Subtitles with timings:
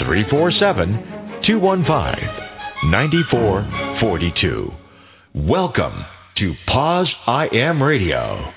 [0.00, 4.70] 347 215 9442.
[5.34, 6.04] Welcome
[6.38, 8.50] to Pause I Am Radio.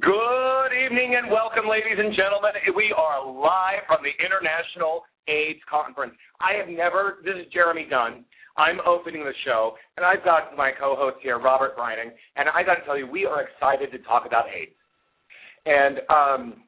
[0.00, 2.52] Good evening and welcome, ladies and gentlemen.
[2.76, 6.14] We are live from the International AIDS Conference.
[6.40, 8.24] I have never, this is Jeromy Dunn.
[8.56, 12.62] I'm opening the show, and I've got my co host here, Robert Brining, and I
[12.62, 14.78] got to tell you, we are excited to talk about AIDS.
[15.66, 16.62] And um,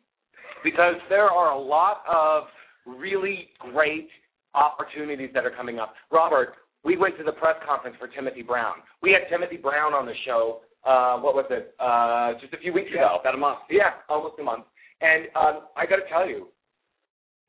[0.64, 2.44] because there are a lot of
[2.86, 4.08] really great
[4.54, 5.94] opportunities that are coming up.
[6.10, 8.74] Robert, we went to the press conference for Timothy Brown.
[9.02, 10.60] We had Timothy Brown on the show.
[10.84, 11.74] Uh, what was it?
[11.78, 13.18] Uh, just a few weeks yeah, ago.
[13.20, 13.58] About a month.
[13.68, 14.64] Yeah, almost a month.
[15.00, 16.48] And um, I got to tell you,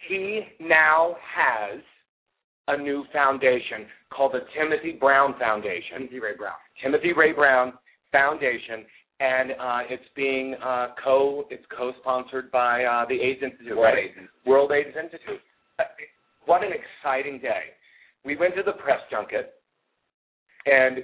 [0.07, 1.79] he now has
[2.67, 5.99] a new foundation called the Timothy Brown Foundation.
[5.99, 6.55] Timothy Ray Brown.
[6.83, 7.73] Timothy Ray Brown
[8.11, 8.85] Foundation,
[9.21, 13.97] and uh, it's being uh, co it's co-sponsored by uh, the AIDS Institute, World right?
[14.05, 14.47] AIDS Institute.
[14.47, 15.41] World AIDS Institute.
[16.45, 17.69] What an exciting day!
[18.25, 19.53] We went to the press junket,
[20.65, 21.03] and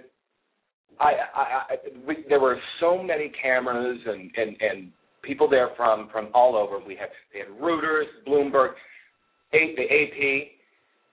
[0.99, 1.75] I, I, I
[2.07, 6.79] we, there were so many cameras and, and and people there from from all over.
[6.83, 8.71] We had they had Reuters, Bloomberg,
[9.53, 10.47] A, the AP,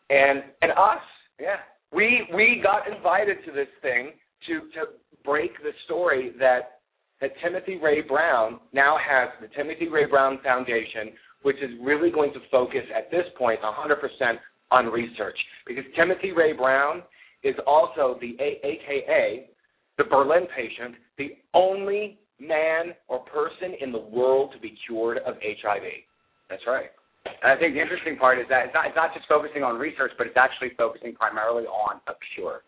[0.09, 1.05] and and us.
[1.39, 1.57] Yeah.
[1.93, 4.13] We we got invited to this thing
[4.47, 4.87] to to
[5.23, 6.74] break the story that
[7.21, 11.13] that Timothy Ray Brown now has the Timothy Ray Brown Foundation,
[11.43, 14.35] which is really going to focus at this point 100%
[14.71, 17.03] on research because Timothy Ray Brown
[17.43, 19.49] is also the A- AKA
[19.97, 25.35] the Berlin patient, the only man or person in the world to be cured of
[25.35, 25.85] HIV.
[26.51, 26.91] That's right.
[27.25, 29.79] And I think the interesting part is that it's not, it's not just focusing on
[29.79, 32.63] research, but it's actually focusing primarily on a cure,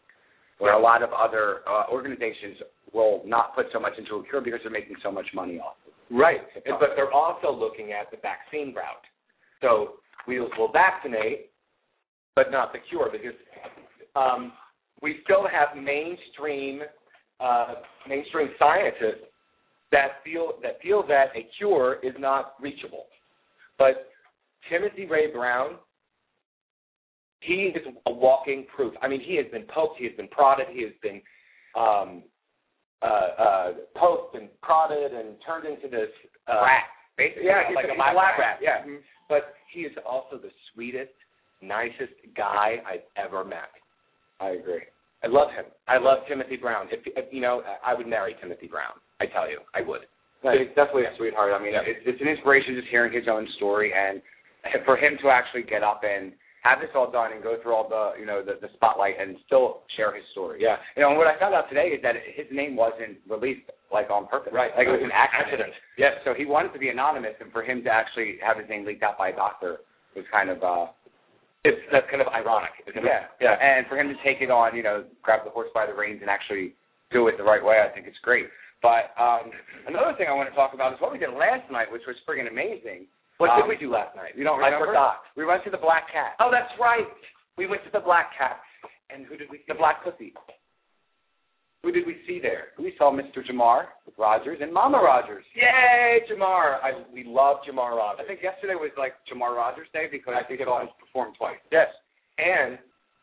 [0.59, 2.56] where a lot of other uh, organizations
[2.93, 5.75] will not put so much into a cure because they're making so much money off
[5.87, 6.15] of it.
[6.15, 9.05] Right, but they're also looking at the vaccine route.
[9.61, 9.94] So
[10.28, 11.50] we will vaccinate,
[12.34, 13.37] but not the cure, because
[14.15, 14.53] um,
[15.03, 16.83] we still have mainstream
[17.41, 17.75] uh,
[18.09, 19.27] mainstream scientists
[19.93, 23.06] that feel that feel that a cure is not reachable.
[23.78, 24.09] But
[24.71, 25.77] Timothy Ray Brown,
[27.41, 28.94] he is a walking proof.
[29.02, 31.20] I mean, he has been poked, he has been prodded, he has been
[31.76, 32.22] um,
[33.02, 36.08] uh, uh, poked and prodded and turned into this
[36.48, 36.84] uh, rat,
[37.19, 37.44] basically.
[37.46, 38.38] Yeah, he's like a, a lab rat.
[38.38, 38.58] rat.
[38.62, 38.84] Yeah,
[39.28, 41.12] but he is also the sweetest,
[41.62, 43.70] nicest guy I've ever met.
[44.41, 44.82] I agree.
[45.25, 45.64] I love him.
[45.88, 46.88] I love Timothy Brown.
[46.92, 48.92] If, if you know, I would marry Timothy Brown.
[49.20, 50.02] I tell you, I would.
[50.42, 51.52] He's definitely a sweetheart.
[51.58, 51.80] I mean, Yeah.
[51.84, 54.20] it's, it's an inspiration just hearing his own story, and
[54.84, 56.32] for him to actually get up and
[56.66, 59.37] have this all done and go through all the, you know, the, the spotlight and
[59.47, 60.59] still share his story.
[60.59, 60.82] Yeah.
[60.99, 64.10] You know, and what I found out today is that his name wasn't released like
[64.10, 64.50] on purpose.
[64.53, 64.75] Right.
[64.76, 65.71] Like it was an accident.
[65.71, 65.72] Accident.
[65.97, 66.19] Yes.
[66.26, 69.06] So he wanted to be anonymous, and for him to actually have his name leaked
[69.06, 69.87] out by a doctor
[70.19, 70.91] was kind of, uh,
[71.62, 72.75] It's that's kind of ironic.
[72.91, 73.06] Isn't it?
[73.06, 73.55] yeah, Yeah.
[73.62, 76.19] And for him to take it on, you know, grab the horse by the reins
[76.21, 76.75] and actually
[77.15, 78.47] do it the right way, I think it's great.
[78.82, 79.50] But um,
[79.87, 82.16] another thing I want to talk about is what we did last night, which was
[82.28, 83.06] friggin' amazing.
[83.38, 84.32] What Um, did we do last night?
[84.36, 84.86] You don't I remember?
[84.86, 85.20] forgot.
[85.36, 87.06] We went to the Black Cat, Oh, that's right.
[87.58, 88.60] We went to the Black Cat.
[89.10, 89.64] And who did we see?
[89.69, 90.32] the Black Pussy.
[91.82, 92.69] Who did we see there?
[92.78, 93.46] We saw Mr.
[93.48, 93.84] Jamar
[94.19, 95.44] Rogers and Mama Rogers.
[95.54, 96.82] Yay, Jamar!
[96.82, 98.25] I, we love Jamar Rogers.
[98.25, 100.88] I think yesterday was like Jamar Rogers Day because I think it was.
[101.14, 101.58] him twice.
[101.70, 101.86] Yes,
[102.38, 102.78] and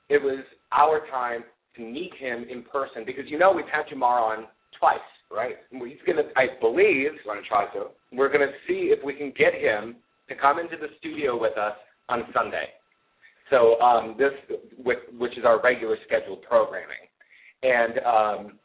[0.10, 1.44] it was our time
[1.76, 4.46] to meet him in person because you know we've had Jamar on
[4.80, 5.56] twice, right?
[5.72, 7.92] He's gonna, I believe, We're going to try to.
[8.16, 9.96] We're gonna see if we can get him
[10.30, 11.76] to come into the studio with us
[12.10, 12.68] on Sunday.
[13.50, 14.32] So um, this,
[14.84, 17.04] which, which is our regular scheduled programming,
[17.62, 18.60] and um,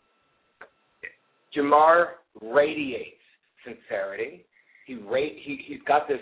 [1.57, 2.07] Jamar
[2.41, 3.17] radiates
[3.65, 4.45] sincerity.
[4.87, 6.21] He ra- he he's got this.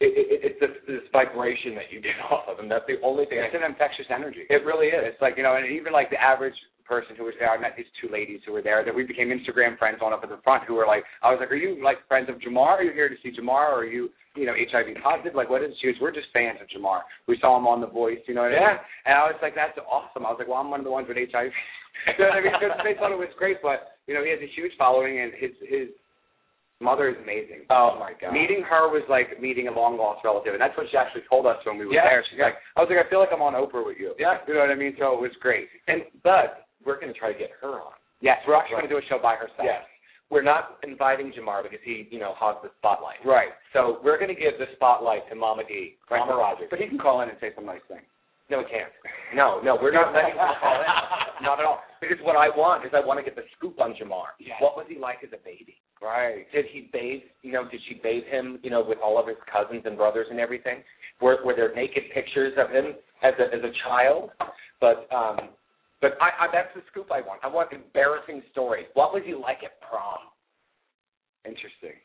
[0.00, 2.68] It, it, it's this, this vibration that you get off of him.
[2.68, 3.40] That's the only thing.
[3.40, 4.46] I It's an infectious energy.
[4.48, 5.02] it really is.
[5.02, 6.54] It's like, you know, and even like the average
[6.88, 9.28] person who was there, I met these two ladies who were there that we became
[9.28, 11.76] Instagram friends on up at the front who were like, I was like, are you
[11.84, 12.80] like friends of Jamar?
[12.80, 13.68] Are you here to see Jamar?
[13.68, 15.34] Or are you, you know, HIV positive?
[15.36, 15.88] Like, what is she?
[15.88, 17.00] was, We're just fans of Jamar.
[17.28, 18.64] We saw him on The Voice, you know what Yeah.
[18.64, 18.80] I mean?
[19.06, 20.24] And I was like, that's awesome.
[20.24, 21.52] I was like, well, I'm one of the ones with HIV.
[22.16, 22.52] you know what I mean?
[22.56, 25.32] Because they thought it was great, but, you know, he has a huge following and
[25.36, 25.88] his, his,
[26.80, 27.66] Mother is amazing.
[27.74, 28.30] Oh my god.
[28.30, 31.42] Meeting her was like meeting a long lost relative, and that's what she actually told
[31.42, 32.22] us when we were Yeah, there.
[32.30, 32.54] She's yeah.
[32.54, 34.14] like, I was like, I feel like I'm on Oprah with you.
[34.14, 34.38] Yeah.
[34.46, 34.94] You know what I mean?
[34.94, 35.66] So it was great.
[35.90, 37.92] And but we're going to try to get her on.
[38.24, 38.88] Yes, we're actually Right.
[38.88, 39.62] going to do a show by herself.
[39.68, 39.84] Yes.
[40.32, 43.20] We're not inviting Jamar because he, you know, hogs the spotlight.
[43.24, 43.52] Right.
[43.72, 46.18] So we're going to give the spotlight to Mama D, Right.
[46.20, 46.68] Mama Rogers.
[46.68, 48.04] But he can call in and say some nice things.
[48.50, 48.88] No, he can't.
[49.36, 50.88] No, no, we're not letting him call in.
[51.44, 51.78] Not at all.
[52.00, 54.34] Because what I want is I want to get the scoop on Jamar.
[54.40, 54.56] Yes.
[54.60, 55.76] What was he like as a baby?
[56.02, 56.50] Right.
[56.50, 57.22] Did he bathe?
[57.42, 58.58] You know, did she bathe him?
[58.64, 60.82] You know, with all of his cousins and brothers and everything?
[61.20, 64.30] Were Were there naked pictures of him as a as a child?
[64.80, 65.50] But um,
[66.00, 67.40] but I, I that's the scoop I want.
[67.42, 68.86] I want embarrassing stories.
[68.94, 70.22] What was he like at prom?
[71.46, 71.96] Interesting.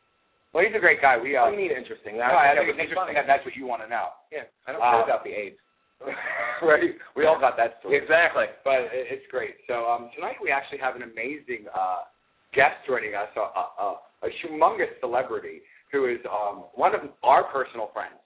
[0.53, 1.17] Well, he's a great guy.
[1.17, 2.17] We uh, What do you mean interesting?
[2.21, 4.13] no, I think it's interesting that that's what you want to know.
[4.31, 5.57] Yeah, I don't Uh, care about the AIDS.
[6.61, 6.93] right.
[7.15, 7.97] We all got that story.
[7.97, 8.45] Exactly.
[8.63, 9.55] But it- it's great.
[9.67, 12.05] So um, tonight we actually have an amazing uh,
[12.53, 13.87] guest joining us, a, a, a,
[14.23, 15.61] a humongous celebrity
[15.91, 18.19] who is um, one of our personal friends.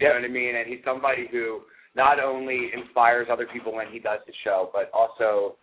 [0.00, 0.56] You know what I mean?
[0.56, 1.62] And he's somebody who
[1.98, 5.56] not only inspires other people when he does the show, but also,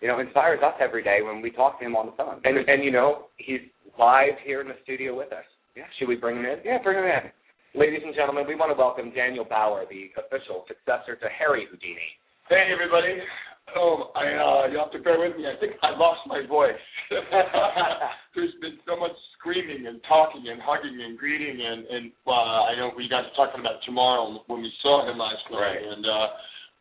[0.00, 2.40] you know, inspires us every day when we talk to him on the phone.
[2.44, 3.60] And and you know he's
[3.98, 5.44] live here in the studio with us.
[5.76, 5.90] Yeah.
[5.98, 6.58] Should we bring him in?
[6.64, 7.34] yeah, bring him in.
[7.74, 12.10] Ladies and gentlemen, we want to welcome Daniel Bauer, the official successor to Harry Houdini.
[12.48, 13.18] Hey everybody.
[13.76, 15.46] Oh, I uh you have to bear with me.
[15.46, 16.78] I think I lost my voice.
[18.34, 22.76] There's been so much screaming and talking and hugging and greeting and and uh, I
[22.76, 25.82] know we guys were talking about tomorrow when we saw him last night Right.
[25.82, 26.26] and uh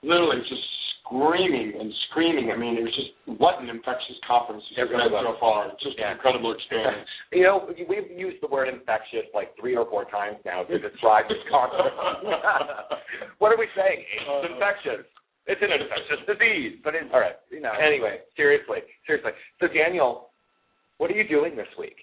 [0.03, 0.63] literally just
[1.05, 2.51] screaming and screaming.
[2.53, 5.73] I mean, it was just what an infectious conference really been so far.
[5.81, 6.13] Just Yeah.
[6.13, 7.07] an incredible experience.
[7.33, 11.29] You know, we've used the word infectious like three or four times now to describe
[11.29, 11.93] this conference.
[13.37, 14.01] what are we saying?
[14.01, 15.05] It's Uh, infectious.
[15.49, 16.77] It's an infectious disease.
[16.83, 17.35] But it's, All right.
[17.49, 19.31] you know, Anyway, seriously, seriously.
[19.59, 20.29] So Daniel,
[20.99, 21.97] what are you doing this week?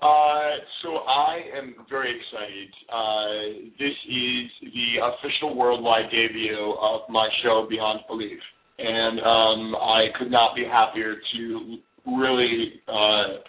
[0.00, 2.70] Uh, so I am very excited.
[2.88, 8.40] Uh, this is the official worldwide debut of my show Beyond Belief,
[8.78, 11.76] and um, I could not be happier to
[12.06, 13.44] really uh,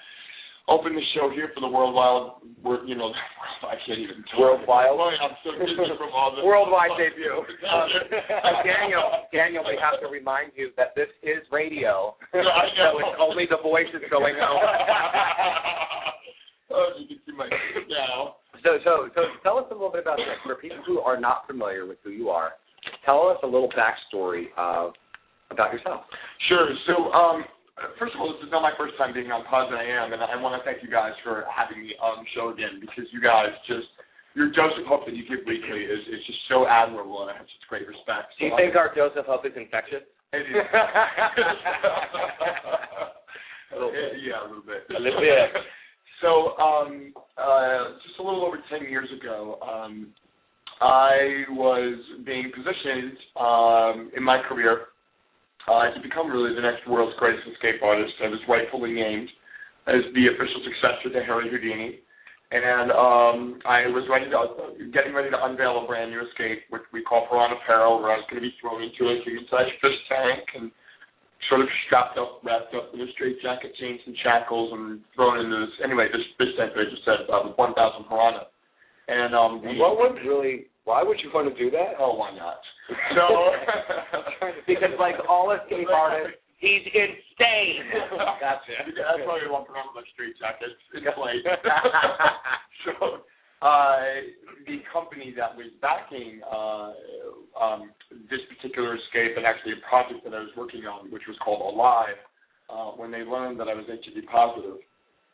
[0.67, 2.39] open the show here for the worldwide.
[2.63, 3.11] wor- You know,
[3.67, 4.39] I can't even talk.
[4.39, 4.95] Worldwide?
[4.95, 7.43] Boy, I'm so dizzy from all the Worldwide debut.
[7.67, 7.87] Um,
[8.43, 12.39] uh, Daniel, Daniel, we have to remind you that this is radio, so
[12.99, 14.59] it's only the voices going out.
[16.71, 17.47] oh, you can see my
[17.89, 18.35] now.
[18.63, 20.27] So, so, so, tell us a little bit about this.
[20.45, 22.51] For people who are not familiar with who you are,
[23.03, 24.93] tell us a little backstory of
[25.51, 26.01] about yourself.
[26.47, 26.69] Sure.
[26.87, 27.43] So, um,
[27.99, 30.21] first of all, this is not my first time being on Pause I Am, and
[30.21, 33.19] I want to thank you guys for having me on the show again because you
[33.21, 33.87] guys just
[34.35, 37.37] your dose of hope that you give weekly is, is just so admirable, and I
[37.37, 38.33] have such great respect.
[38.39, 40.01] Do you So think our dose of hope is infectious?
[40.33, 40.55] It is.
[40.57, 40.65] A
[43.81, 44.17] little bit.
[44.25, 44.89] yeah, a little bit.
[44.89, 45.53] A little bit.
[46.21, 50.07] So, um, uh, just a little over ten years ago, um,
[50.79, 54.85] I was being positioned um, in my career
[55.67, 58.13] uh, to become really the next world's greatest escape artist.
[58.23, 59.29] I was rightfully named
[59.87, 61.99] as the official successor to Harry Houdini.
[62.53, 64.39] And um, I was ready to,
[64.93, 68.21] getting ready to unveil a brand new escape, which we call Piranha Peril, where I
[68.21, 70.69] was going to be thrown into a human-sized fish tank and
[71.49, 75.41] sort of strapped up, wrapped up in a straight jacket, chains and shackles, and thrown
[75.41, 75.73] into this.
[75.81, 77.73] Anyway, this fish tank that I just said about 1,000
[78.05, 78.45] piranha.
[79.09, 81.95] And um, what would really, why would you want to do that?
[81.99, 82.59] Oh, why not?
[83.15, 83.23] So
[84.67, 87.87] because like all escape artists, he's insane.
[88.43, 88.91] That's it.
[88.91, 91.47] That's why we want to remember the straight jackets in place.
[92.83, 93.23] so
[93.63, 94.27] uh,
[94.67, 96.91] the company that was backing uh,
[97.55, 97.91] um,
[98.29, 101.63] this particular escape and actually a project that I was working on, which was called
[101.63, 102.19] Alive,
[102.69, 104.83] uh, when they learned that I was HIV positive,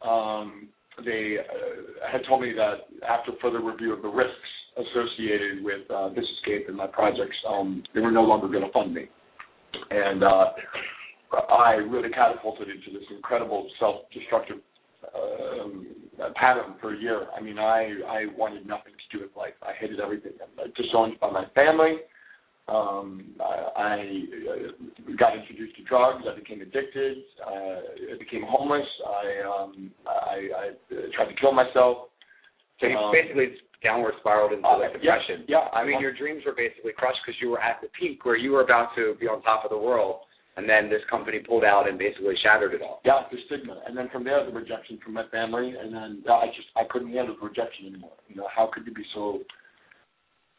[0.06, 0.70] um,
[1.04, 6.10] they uh, had told me that after further review of the risks associated with uh,
[6.10, 9.06] this escape and my projects, um, they were no longer going to fund me.
[9.92, 10.46] And uh,
[11.52, 14.58] I really catapulted into this incredible self-destructive
[15.16, 15.88] um,
[16.36, 17.28] pattern for a year.
[17.36, 19.54] I mean, I I wanted nothing to do with life.
[19.62, 20.34] I hated everything.
[20.42, 21.98] I was disowned by my family.
[22.68, 23.94] Um, I, I
[24.52, 26.24] uh, got introduced to drugs.
[26.30, 27.18] I became addicted.
[27.42, 28.86] Uh, I became homeless.
[29.08, 30.66] I um, I, I
[31.16, 32.10] tried to kill myself.
[32.80, 33.48] So you Um, basically
[33.84, 35.46] downward spiraled into uh, like yeah, depression.
[35.48, 35.72] yeah.
[35.72, 38.52] I mean, your dreams were basically crushed because you were at the peak where you
[38.52, 41.88] were about to be on top of the world, and then this company pulled out
[41.88, 43.00] and basically shattered it all.
[43.06, 46.44] Yeah, the stigma, and then from there the rejection from my family, and then uh,
[46.44, 48.20] I just I couldn't handle the rejection anymore.
[48.28, 49.40] You know, how could you be so?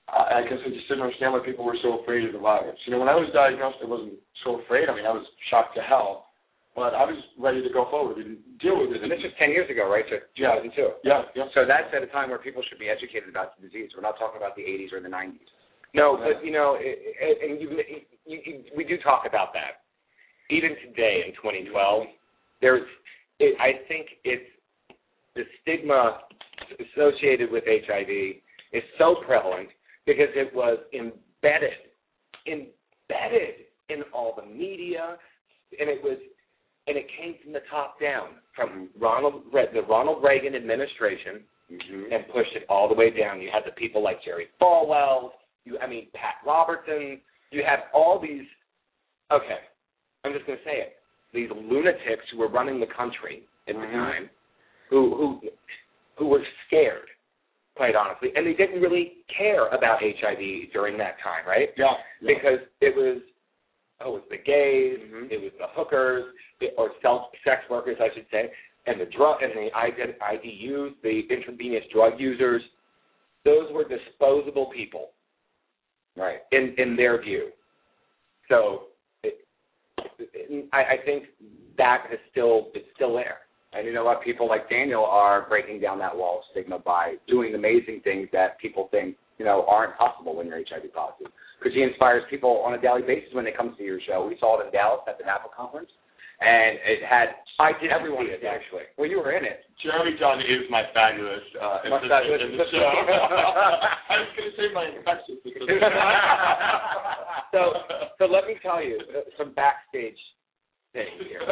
[0.08, 2.80] I, I guess I just didn't understand why people were so afraid of the virus.
[2.86, 4.88] You know, when I was diagnosed, I wasn't so afraid.
[4.88, 6.29] I mean, I was shocked to hell,
[6.76, 9.02] but I was ready to go forward and deal with it.
[9.02, 10.04] And this was 10 years ago, right?
[10.08, 10.54] So Yeah.
[10.62, 11.02] 2002.
[11.04, 11.46] yeah, yeah.
[11.54, 13.90] So that's at a time where people should be educated about the disease.
[13.94, 15.50] We're not talking about the 80s or the 90s.
[15.92, 17.68] No, but you know, it, it, and you,
[18.24, 19.82] you, you, we do talk about that.
[20.48, 22.06] Even today in 2012,
[22.60, 22.86] there's,
[23.40, 24.46] it, I think it's
[25.34, 26.20] the stigma
[26.78, 28.08] associated with HIV
[28.72, 29.68] is so prevalent
[30.06, 31.90] because it was embedded,
[32.46, 35.16] embedded in all the media,
[35.78, 36.18] and it was,
[36.90, 42.12] and it came from the top down, from Ronald, Re- the Ronald Reagan administration, Mm-hmm.
[42.12, 43.40] and pushed it all the way down.
[43.40, 45.30] You had the people like Jerry Falwell,
[45.64, 47.20] you, I mean, Pat Robertson.
[47.52, 48.42] You had all these.
[49.30, 49.58] Okay,
[50.24, 50.94] I'm just going to say it.
[51.32, 53.92] These lunatics who were running the country at the Mhm.
[53.92, 54.30] time,
[54.88, 55.40] who who
[56.18, 57.06] who were scared,
[57.76, 61.70] quite honestly, and they didn't really care about HIV during that time, right?
[61.76, 62.34] yeah, yeah.
[62.34, 63.22] Because it was
[64.00, 65.30] oh, it was the gays, Mhm.
[65.30, 68.52] it was the hookers, it- or self sex workers, I should say,
[68.86, 72.62] and the drug and the ID, IDUs, the intravenous drug users.
[73.44, 75.12] Those were disposable people,
[76.16, 76.42] Right.
[76.52, 77.52] in in their view.
[78.48, 78.88] So,
[79.22, 79.46] it,
[80.18, 81.28] it, I, I think
[81.76, 83.40] that is still it's still there.
[83.72, 84.20] And you know what?
[84.22, 88.58] People like Daniel are breaking down that wall of stigma by doing amazing things that
[88.58, 91.32] people think, you know, aren't possible when you're HIV positive.
[91.56, 94.28] Because he inspires people on a daily basis when they come to your show.
[94.28, 95.88] We saw it in Dallas at the NAPA conference,
[96.44, 98.84] and it had I did everyone see it actually.
[99.00, 99.64] Well, you were in it.
[99.80, 102.84] Jeromy John is my fabulous uh, My fabulous in the show.
[104.12, 105.64] I was going to say my infectious because
[107.52, 107.80] So,
[108.20, 110.20] so let me tell you uh, some backstage
[110.92, 111.40] things here.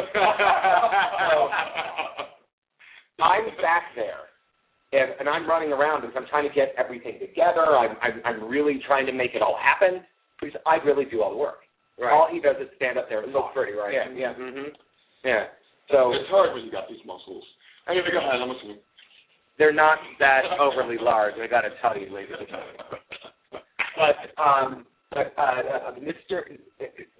[3.19, 4.28] I'm back there,
[4.91, 7.77] and, and I'm running around because I'm trying to get everything together.
[7.77, 10.01] I'm, I'm I'm really trying to make it all happen
[10.41, 11.59] because I really do all the work.
[11.99, 12.11] Right.
[12.13, 13.93] All he does is stand up there and Look pretty, right?
[13.93, 14.69] Yeah, yeah, Mm-hmm.
[15.25, 15.45] yeah.
[15.91, 17.43] So it's hard when you got these muscles.
[17.89, 18.39] Anyway, go ahead.
[18.41, 18.77] I'm listening.
[19.57, 21.33] they're not that overly large.
[21.41, 22.75] I got to tell you, ladies and gentlemen.
[23.97, 26.43] But um, but uh, uh, Mr.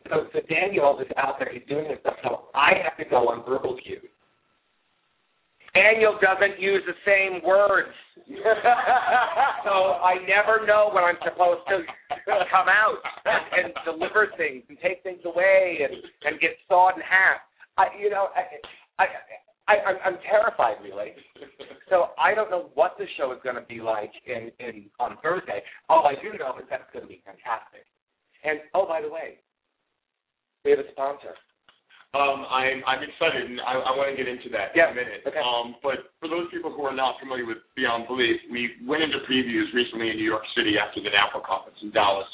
[0.10, 1.50] So, so Daniel is out there.
[1.52, 2.16] He's doing this stuff.
[2.24, 4.02] So I have to go on verbal cues.
[5.74, 7.94] Daniel doesn't use the same words,
[9.64, 11.84] so I never know when I'm supposed to
[12.52, 15.94] come out and, and deliver things and take things away and
[16.26, 17.42] and get sawed in half.
[17.78, 19.06] I, you know, I, I,
[19.68, 21.14] I I'm, I'm terrified, really.
[21.90, 25.18] So I don't know what the show is going to be like in, in on
[25.24, 25.62] Thursday.
[25.88, 27.86] All I do know is that it's going to be fantastic.
[28.44, 29.38] And oh, by the way,
[30.66, 31.34] we have a sponsor.
[32.18, 35.02] Um, I'm I'm excited, and I, I want to get into that Yeah, in a
[35.06, 35.22] minute.
[35.30, 35.38] okay.
[35.38, 39.22] Um, but for those people who are not familiar with Beyond Belief, we went into
[39.30, 42.26] previews recently in New York City after the NAPA conference in Dallas,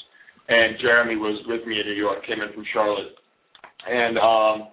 [0.48, 3.20] and Jeromy was with me in New York, came in from Charlotte,
[3.84, 4.72] and um,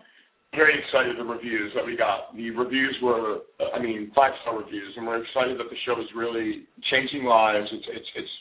[0.54, 2.30] very excited the reviews that we got.
[2.38, 3.42] The reviews were,
[3.74, 7.66] I mean, five star reviews, and we're excited that the show is really changing lives.
[7.74, 8.34] It's it's it's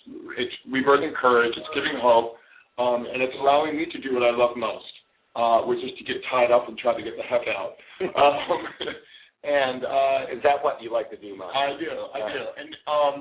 [0.45, 1.57] it's rebirthing courage.
[1.57, 2.37] It's giving hope,
[2.77, 4.85] um, and it's allowing me to do what I love most
[5.35, 7.75] uh, which is to get tied up and try to get the heck out.
[8.03, 8.37] um,
[9.41, 11.49] and uh, Is that what you like to do, Mike?
[11.49, 13.15] I do, I do, and um,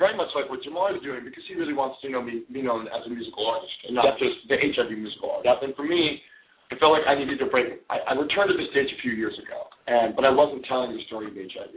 [0.00, 2.62] very much like what Jamar is doing because he really wants to know me, be
[2.64, 5.60] known as a musical artist and not just the HIV musical artist.
[5.60, 6.22] And for me,
[6.72, 7.84] I felt like I needed to break.
[7.92, 10.96] I, I returned to the stage a few years ago, and but I wasn't telling
[10.96, 11.76] the story of HIV,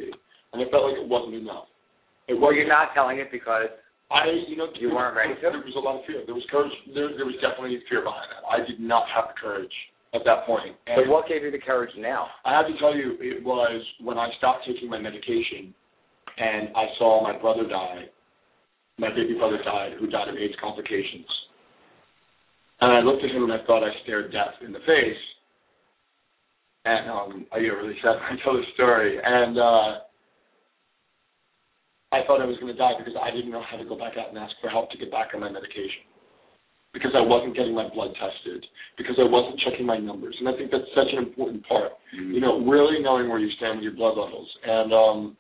[0.54, 1.68] and I felt like it wasn't enough.
[2.32, 3.68] It Well, wasn't you're not telling it because
[4.12, 5.34] I, you know, You weren't ready?
[5.42, 6.24] There was a lot of fear.
[6.26, 6.74] There was courage.
[6.94, 8.42] There, there was definitely fear behind that.
[8.50, 9.74] I did not have the courage
[10.14, 10.74] at that point.
[10.88, 12.28] And But what gave you the courage now?
[12.46, 15.74] I have to tell you, it was when I stopped taking my medication,
[16.38, 18.10] and I saw my brother die.
[18.98, 21.30] My baby brother died, who died of AIDS complications.
[22.82, 25.22] And I looked at him and I thought I stared death in the face.
[26.86, 29.20] And um, I get really sad when I tell the story.
[29.24, 30.00] And uh,
[32.12, 34.18] I thought I was going to die because I didn't know how to go back
[34.18, 36.10] out and ask for help to get back on my medication.
[36.90, 38.66] Because I wasn't getting my blood tested.
[38.98, 40.34] Because I wasn't checking my numbers.
[40.40, 41.94] And I think that's such an important part.
[42.18, 44.50] You know, really knowing where you stand with your blood levels.
[44.66, 45.38] And, um,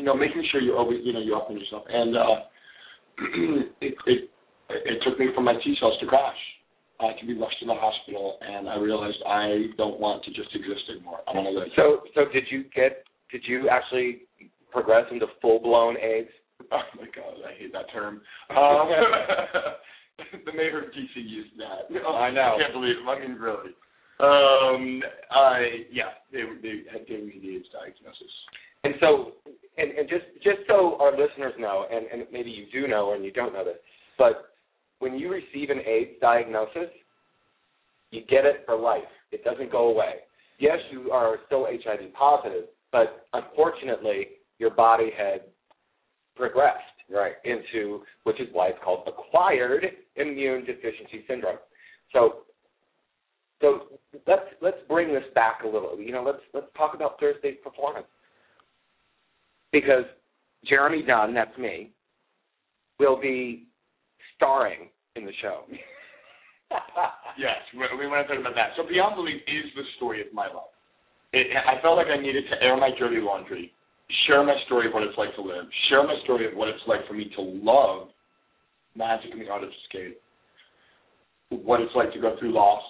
[0.00, 1.84] you know, making sure you always, you know, you open yourself.
[1.84, 2.36] And uh,
[3.84, 4.30] it, it,
[4.72, 6.40] it took me from my T cells to crash.
[6.98, 10.48] Uh, to be rushed to the hospital, and I realized I don't want to just
[10.54, 11.18] exist anymore.
[11.28, 11.68] I want to live.
[11.76, 13.04] So, so did you get?
[13.30, 14.22] Did you actually
[14.76, 16.28] progress into full blown AIDS?
[16.72, 18.20] Oh my god, I hate that term.
[18.50, 18.88] Um,
[20.46, 21.92] the mayor of DC used that.
[22.08, 22.56] I know.
[22.56, 23.08] I can't believe him.
[23.08, 23.72] I mean, really.
[24.18, 28.32] Um, I yeah, they they had gave me the AIDS diagnosis.
[28.84, 29.32] And so,
[29.76, 33.24] and, and just just so our listeners know, and, and maybe you do know and
[33.24, 33.76] you don't know this,
[34.16, 34.56] but
[35.00, 36.88] when you receive an AIDS diagnosis,
[38.10, 39.02] you get it for life.
[39.32, 40.24] It doesn't go away.
[40.58, 45.42] yes, you are still HIV positive, but unfortunately, your body had
[46.34, 49.84] progressed right into, which is why it's called acquired
[50.16, 51.58] immune deficiency syndrome.
[52.12, 52.42] So,
[53.60, 53.80] so
[54.26, 55.98] let's let's bring this back a little.
[55.98, 58.06] You know, let's let's talk about Thursday's performance
[59.72, 60.04] because
[60.70, 61.92] Jeromy Dunn, that's me,
[62.98, 63.66] will be
[64.34, 65.64] starring in the show.
[67.38, 68.70] yes, we, we want to talk about that.
[68.76, 70.72] So Beyond Belief is the story of my life.
[71.32, 73.72] It, I felt like I needed to air my dirty laundry,
[74.26, 76.82] share my story of what it's like to live, share my story of what it's
[76.86, 78.08] like for me to love
[78.96, 80.20] magic and the art of escape,
[81.50, 82.82] what it's like to go through loss,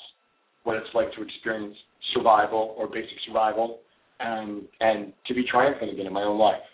[0.65, 1.77] what it's like to experience
[2.15, 3.81] survival or basic survival,
[4.21, 6.65] and and to be triumphant again in my own life,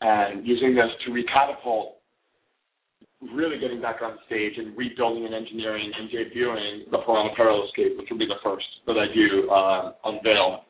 [0.00, 2.00] and using this to recatapult
[3.34, 8.08] really getting back on stage and rebuilding and engineering and debuting the Piranha Escape, which
[8.10, 10.64] will be the first that I do uh, unveil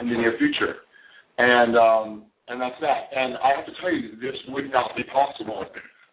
[0.00, 0.76] in the near future.
[1.38, 3.10] And um, and that's that.
[3.14, 5.64] And I have to tell you, this would not be possible.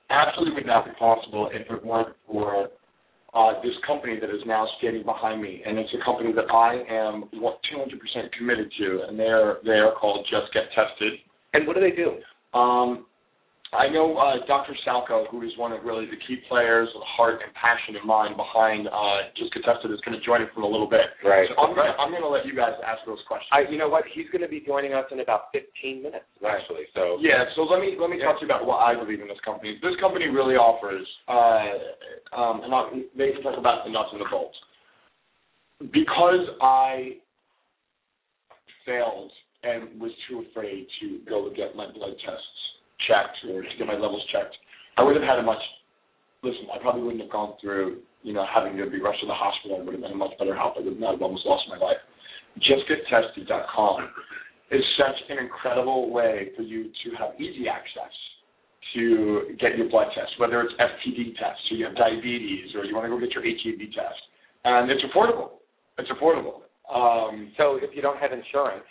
[0.10, 2.70] Absolutely would not be possible if it weren't for
[3.34, 6.84] uh, this company that is now standing behind me, and it's a company that I
[6.88, 11.14] am 200% committed to, and they're they are called Just Get Tested.
[11.54, 12.18] And what do they do?
[12.58, 13.06] Um,
[13.74, 14.78] I know uh, Dr.
[14.86, 18.38] Salko, who is one of really the key players, the heart and passion and mind
[18.38, 21.10] behind uh, Just Get Tested, is going to join us in a little bit.
[21.26, 21.50] Right.
[21.50, 23.50] So I'm going to I'm going to let you guys ask those questions.
[23.50, 24.06] I, you know what?
[24.14, 26.86] He's going to be joining us in about 15 minutes, actually.
[26.94, 27.50] So yeah.
[27.58, 28.30] So let me let me yeah.
[28.30, 29.82] talk to you about what I believe in this company.
[29.82, 34.22] This company really offers, uh, um, and I'll, they can talk about the nuts and
[34.22, 34.58] the bolts.
[35.90, 37.18] Because I
[38.86, 39.32] failed
[39.64, 42.64] and was too afraid to go and get my blood tests
[43.08, 44.56] checked or to get my levels checked,
[44.98, 45.62] I would have had a much.
[46.44, 49.34] Listen, I probably wouldn't have gone through, you know, having to be rushed to the
[49.34, 49.80] hospital.
[49.80, 50.76] I would have been in much better health.
[50.78, 51.98] I would not have almost lost my life.
[52.60, 54.10] JustGetTested.com
[54.72, 58.12] is such an incredible way for you to have easy access
[58.94, 62.94] to get your blood test, whether it's STD tests, so you have diabetes, or you
[62.94, 64.22] want to go get your HIV test,
[64.66, 65.64] and it's affordable.
[65.98, 66.62] It's affordable.
[66.94, 68.86] Um, so if you don't have insurance,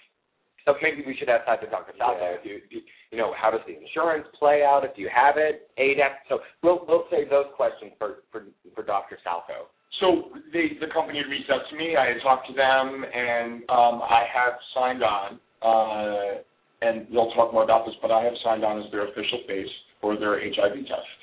[0.64, 1.92] so maybe we should ask that to Dr.
[2.00, 2.38] Salko.
[2.44, 2.44] Yeah.
[2.44, 2.76] Do, do,
[3.10, 4.84] you know, how does the insurance play out?
[4.84, 6.28] If you have it, ADEC.
[6.28, 8.44] So we'll we'll save those questions for for,
[8.74, 9.18] for Dr.
[9.26, 9.70] Salko.
[10.00, 11.96] So the the company had reached out to me.
[11.96, 15.40] I had talked to them, and um, I have signed on.
[15.62, 16.42] Uh,
[16.82, 19.70] and they'll talk more about this, but I have signed on as their official face
[20.00, 21.18] for their HIV test.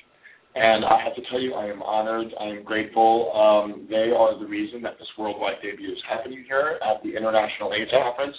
[0.54, 2.26] And I have to tell you, I am honored.
[2.40, 3.30] I am grateful.
[3.30, 7.72] Um, they are the reason that this worldwide debut is happening here at the International
[7.72, 8.34] AIDS Conference.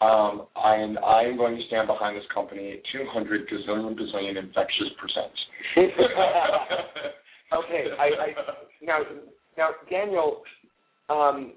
[0.00, 4.88] Um, I am I am going to stand behind this company 200 gazillion bazillion infectious
[4.98, 5.32] percent.
[7.52, 8.34] okay, I, I
[8.82, 9.00] now
[9.58, 10.40] now Daniel,
[11.10, 11.52] um,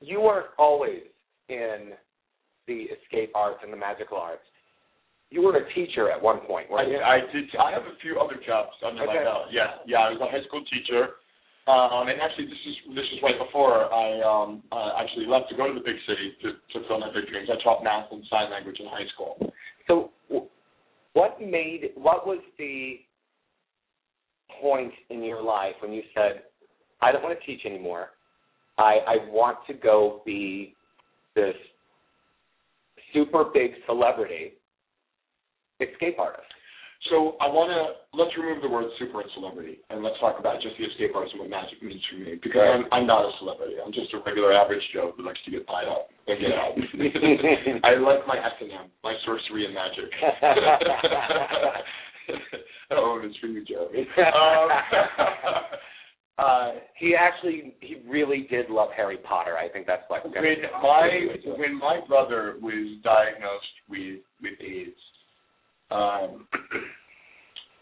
[0.00, 1.02] you weren't always
[1.48, 1.92] in
[2.66, 4.42] the escape arts and the magical arts.
[5.30, 7.18] You were a teacher at one point, weren't I.
[7.18, 7.44] I did.
[7.60, 9.18] I have a few other jobs under okay.
[9.18, 9.46] my belt.
[9.52, 9.98] Yeah, yeah.
[9.98, 11.22] I was a high school teacher.
[11.66, 15.56] Um, and actually, this is this is right before I um, uh, actually left to
[15.56, 17.48] go to the big city to, to fulfill my big dreams.
[17.50, 19.52] I taught math and sign language in high school.
[19.88, 20.12] So,
[21.14, 23.00] what made what was the
[24.60, 26.44] point in your life when you said,
[27.02, 28.10] "I don't want to teach anymore.
[28.78, 30.76] I I want to go be
[31.34, 31.56] this
[33.12, 34.52] super big celebrity
[35.80, 36.46] escape artist."
[37.10, 40.58] So I want to let's remove the word super and celebrity, and let's talk about
[40.58, 42.34] just the escape artist and what magic means for me.
[42.40, 42.82] Because right.
[42.82, 43.78] I'm, I'm not a celebrity.
[43.78, 46.74] I'm just a regular average Joe who likes to get tied up and get out.
[47.86, 50.10] I like my S and M, my sorcery and magic.
[52.98, 53.86] oh, it's for you, Joe.
[53.94, 54.68] Um,
[56.38, 59.56] uh, he actually he really did love Harry Potter.
[59.56, 60.34] I think that's like when
[60.82, 61.08] my
[61.56, 64.98] when my brother was diagnosed with with AIDS
[65.90, 66.46] um,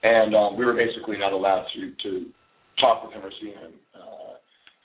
[0.02, 2.26] and um, we were basically not allowed to to
[2.80, 3.72] talk with him or see him.
[3.94, 4.34] Uh,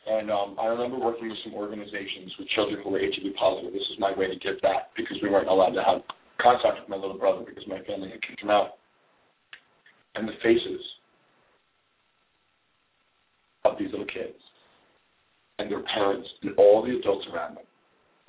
[0.07, 3.73] and um, I remember working with some organizations with children who were HIV positive.
[3.73, 6.01] This is my way to give back because we weren't allowed to have
[6.41, 8.79] contact with my little brother because my family had kicked him out.
[10.15, 10.81] And the faces
[13.65, 14.39] of these little kids
[15.59, 17.65] and their parents and all the adults around them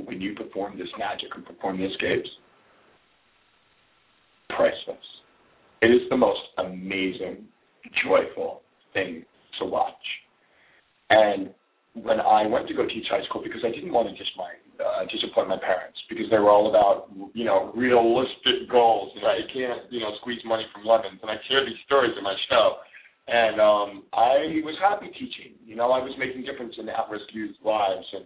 [0.05, 2.29] when you perform this magic and perform the escapes
[4.57, 5.05] priceless.
[5.83, 7.47] It is the most amazing,
[8.05, 9.25] joyful thing
[9.59, 9.95] to watch.
[11.11, 11.51] And
[11.95, 14.53] when I went to go teach high school, because I didn't want to just my
[14.81, 19.41] uh, disappoint my parents, because they were all about you know realistic goals, and I
[19.53, 22.77] can't you know squeeze money from lemons, and I share these stories in my show.
[23.29, 25.55] And um, I was happy teaching.
[25.65, 28.25] You know, I was making difference in at-risk youth lives, and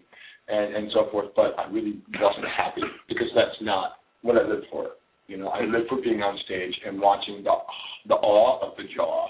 [0.48, 1.32] and and so forth.
[1.34, 4.96] But I really wasn't happy because that's not what I lived for.
[5.26, 7.54] You know, I live for being on stage and watching the
[8.08, 9.26] the awe of the jaw.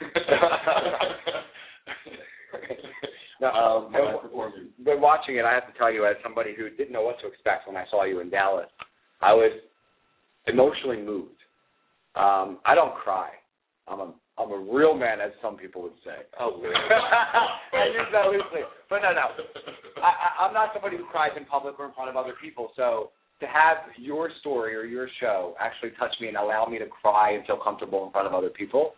[3.40, 3.92] now, um,
[4.84, 7.26] when, watching it, I have to tell you, as somebody who didn't know what to
[7.26, 8.68] expect when I saw you in Dallas,
[9.22, 9.52] I was
[10.46, 11.40] emotionally moved.
[12.14, 13.30] Um, I don't cry.
[13.86, 16.22] I'm a I'm a real man, as some people would say.
[16.38, 16.74] Oh, really?
[17.72, 19.34] I use that loosely, but no, no.
[19.98, 22.70] I, I, I'm not somebody who cries in public or in front of other people.
[22.76, 26.86] So to have your story or your show actually touch me and allow me to
[26.86, 28.94] cry and feel comfortable in front of other people,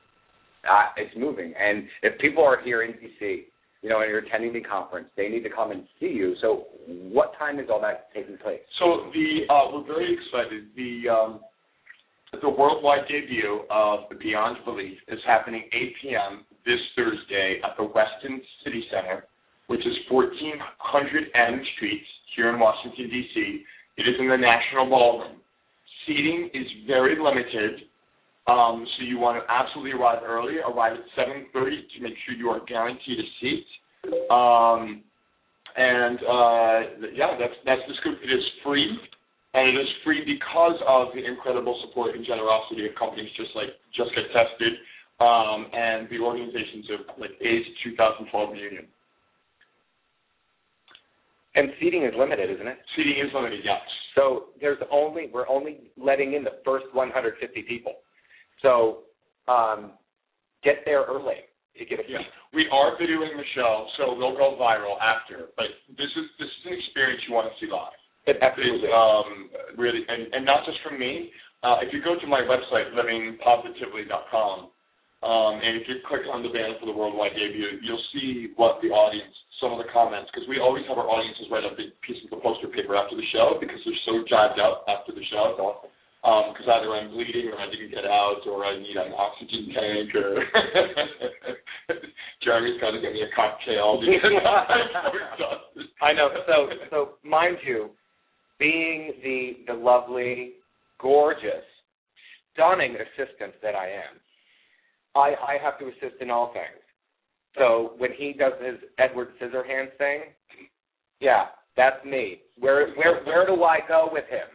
[0.68, 1.52] uh, it's moving.
[1.58, 3.44] And if people are here in DC,
[3.82, 6.34] you know, and you're attending the conference, they need to come and see you.
[6.40, 8.60] So what time is all that taking place?
[8.78, 10.68] So the uh, we're very excited.
[10.76, 11.40] The um,
[12.42, 16.44] the worldwide debut of Beyond Belief is happening 8 p.m.
[16.64, 19.24] this Thursday at the Westin City Center,
[19.66, 22.02] which is 1400 M Street
[22.36, 23.64] here in Washington D.C.
[24.00, 25.36] It is in the National Ballroom.
[26.06, 27.84] Seating is very limited,
[28.48, 30.56] um, so you want to absolutely arrive early.
[30.58, 33.66] Arrive at 7:30 to make sure you are guaranteed a seat.
[34.32, 35.04] Um,
[35.76, 36.78] and uh,
[37.12, 38.18] yeah, that's that's the scoop.
[38.24, 38.98] It is free
[39.54, 43.74] and it is free because of the incredible support and generosity of companies just like
[43.96, 44.78] Just Get Tested
[45.18, 48.86] um, and the organizations of like AIDS 2012 Reunion.
[51.54, 52.78] And seating is limited, isn't it?
[52.96, 53.80] Seating is limited, yes.
[54.14, 57.94] So there's only we're only letting in the first 150 people.
[58.62, 59.08] So
[59.48, 59.92] um,
[60.62, 61.42] get there early
[61.78, 62.22] to get a seat.
[62.22, 62.26] Yeah.
[62.54, 65.50] We are videoing the show, so we'll go viral after.
[65.56, 67.94] But this is this is an experience you want to see live.
[68.26, 68.90] It It's absolutely.
[68.92, 71.30] um, really, and, and not just from me.
[71.62, 74.70] Uh, if you go to my website, livingpositively.com,
[75.20, 78.80] um, and if you click on the banner for the worldwide debut, you'll see what
[78.80, 81.92] the audience, some of the comments, because we always have our audiences write up big
[82.00, 85.84] pieces of poster paper after the show because they're so jabbed up after the show.
[86.24, 90.08] Because either I'm bleeding or I didn't get out or I need an oxygen tank
[90.16, 90.40] or
[92.40, 94.64] Jeromy's got to get me a cocktail because I'm
[94.96, 95.84] so exhausted.
[96.00, 96.28] I know.
[96.48, 96.56] So
[96.88, 97.92] so mind you,
[98.58, 100.60] being the the lovely,
[101.00, 101.64] gorgeous,
[102.52, 104.16] stunning assistant that I am,
[105.14, 106.82] I I have to assist in all things.
[107.58, 110.20] So when he does his Edward Scissorhands thing,
[111.20, 111.46] yeah,
[111.76, 112.42] that's me.
[112.58, 114.46] Where where where do I go with him?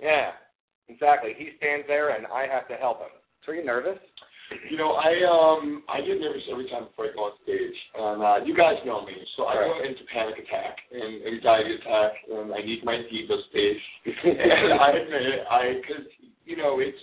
[0.00, 0.32] Yeah,
[0.88, 1.32] exactly.
[1.36, 3.12] He stands there and I have to help him.
[3.44, 3.98] So are you nervous?
[4.70, 7.78] You know, I um I get nervous every time before I go on stage.
[7.94, 12.12] And uh, you guys know me, so I go into panic attack and anxiety attack,
[12.26, 13.82] and I need my diva stage.
[14.26, 16.06] and I admit it, I because
[16.44, 16.98] you know it's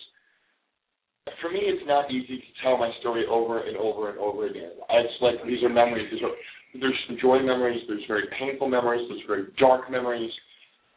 [1.41, 4.71] for me it's not easy to tell my story over and over and over again.
[4.89, 6.07] It's like these are memories.
[6.11, 6.33] There's
[6.79, 7.81] there's some joy memories.
[7.87, 9.07] There's very painful memories.
[9.09, 10.31] There's very dark memories,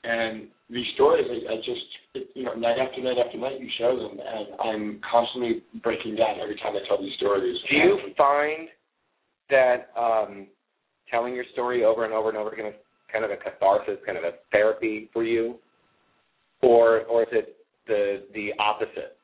[0.04, 3.96] and these stories I, I just you know night after night after night you show
[3.96, 7.56] them, and I'm constantly breaking down every time I tell these stories.
[7.70, 8.68] Do you find
[9.50, 10.46] that um,
[11.10, 12.74] telling your story over and over and over again is
[13.12, 15.56] kind of a catharsis, kind of a therapy for you,
[16.62, 19.16] or or is it the the opposite?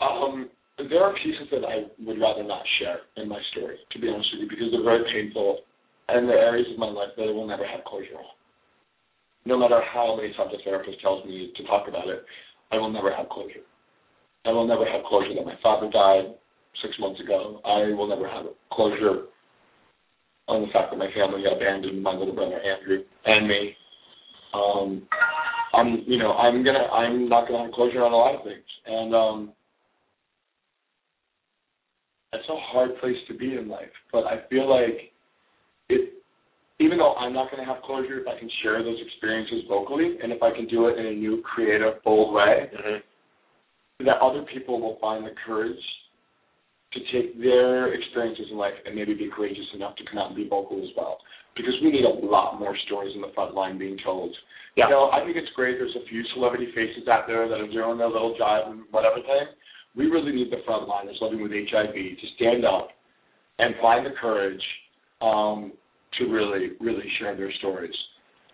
[0.00, 4.08] Um, there are pieces that I would rather not share in my story, to be
[4.08, 5.58] honest with you, because they're very painful,
[6.08, 8.36] and they're areas of my life that I will never have closure on.
[9.44, 12.22] No matter how many times a therapist tells me to talk about it,
[12.70, 13.66] I will never have closure.
[14.46, 16.34] I will never have closure that my father died
[16.82, 17.60] six months ago.
[17.64, 19.26] I will never have closure
[20.46, 23.76] on the fact that my family abandoned my little brother Andrew and me.
[24.54, 25.08] Um,
[25.74, 28.64] I'm, you know, I'm gonna, I'm not gonna have closure on a lot of things,
[28.86, 29.52] and um,
[32.32, 33.92] that's a hard place to be in life.
[34.12, 35.12] But I feel like
[35.88, 36.12] it,
[36.80, 40.18] even though I'm not going to have closure, if I can share those experiences vocally,
[40.22, 44.06] and if I can do it in a new, creative, bold way, Mm-hmm.
[44.06, 45.82] that other people will find the courage
[46.92, 50.36] to take their experiences in life and maybe be courageous enough to come out and
[50.36, 51.18] be vocal as well.
[51.56, 54.34] Because we need a lot more stories in the front line being told.
[54.76, 54.86] Yeah.
[54.86, 55.76] You know, I think it's great.
[55.78, 59.16] There's a few celebrity faces out there that are doing their little jive and whatever
[59.16, 59.50] thing.
[59.96, 62.88] We really need the frontliners living with HIV to stand up
[63.58, 64.62] and find the courage
[65.20, 65.72] um,
[66.18, 67.94] to really, really share their stories.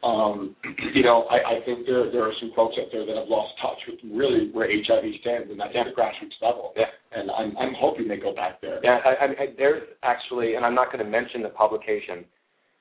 [0.02, 0.54] Um,
[0.94, 3.54] you know, I, I think there there are some folks out there that have lost
[3.62, 6.74] touch with really where HIV stands, and that's at the grassroots level.
[6.76, 6.84] Yeah.
[7.16, 8.80] And I'm I'm hoping they go back there.
[8.84, 12.24] Yeah, I, I, I, there's actually, and I'm not going to mention the publication,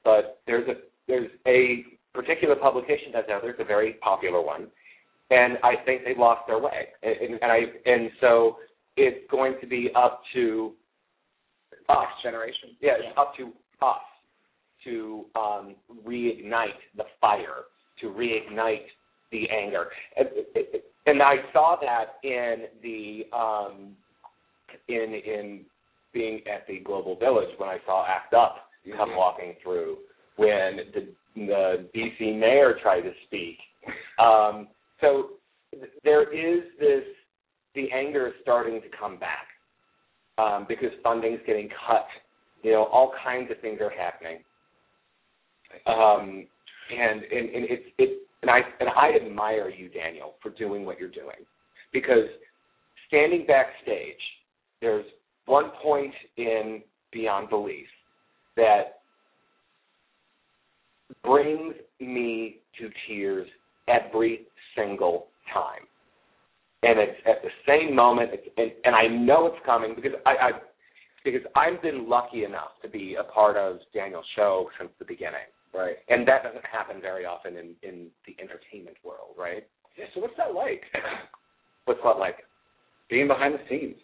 [0.04, 0.74] but there's a
[1.08, 3.52] there's a particular publication that's out there.
[3.52, 4.68] It's a very popular one,
[5.34, 6.88] and I think they've lost their way.
[7.02, 8.58] And, and I and so
[8.98, 10.74] it's going to be up to
[11.90, 12.08] us.
[12.22, 12.70] Generation.
[12.82, 13.52] Yeah, it's up to
[13.86, 14.02] us
[14.84, 17.66] to um, reignite the fire,
[18.02, 18.86] to reignite
[19.32, 19.88] the anger.
[20.18, 20.28] And,
[21.06, 23.96] and I saw that in the um,
[24.88, 25.62] in in
[26.14, 28.58] being at the Global Village when I saw ACT UP
[28.98, 29.18] come Mhm.
[29.18, 29.98] walking through,
[30.36, 33.58] when the the DC mayor tried to speak.
[34.20, 34.68] Um,
[35.04, 35.32] so
[35.72, 37.04] th- there is this
[37.76, 39.48] the anger is starting to come back
[40.38, 42.08] um, because funding's getting cut.
[42.64, 44.40] You know, all kinds of things are happening.
[45.86, 46.48] Um,
[46.92, 51.00] and and, and it's it and I and I admire you, Daniel, for doing what
[51.00, 51.46] you're doing,
[51.92, 52.28] because
[53.08, 54.16] standing backstage,
[54.82, 55.06] there's
[55.46, 57.88] one point in Beyond Belief
[58.56, 59.00] that
[61.24, 63.48] brings me to tears
[63.88, 64.42] every
[64.76, 65.82] single time.
[66.84, 70.32] And it's at the same moment, it's, and, and I know it's coming because I,
[70.32, 70.52] I
[71.24, 75.48] because I've been lucky enough to be a part of Daniel's show since the beginning,
[75.74, 75.96] Right.
[76.10, 79.66] and that doesn't happen very often in in the entertainment world, right?
[79.98, 80.06] Yeah.
[80.14, 80.82] So what's that like?
[81.86, 82.38] What's that like?
[83.10, 83.98] Being behind the scenes.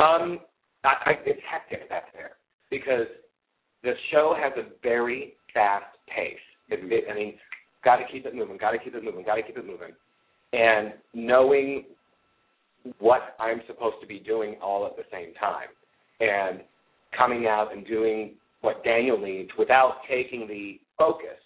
[0.00, 0.40] Um,
[0.82, 2.32] I, I, it's hectic back there
[2.70, 3.06] because
[3.84, 6.34] the show has a very fast pace.
[6.68, 7.34] It, it, I mean,
[7.86, 9.92] got to keep it moving, got to keep it moving, got to keep it moving,
[10.52, 11.84] and knowing
[12.98, 15.68] what I'm supposed to be doing all at the same time,
[16.20, 16.62] and
[17.16, 21.38] coming out and doing what Daniel needs without taking the focus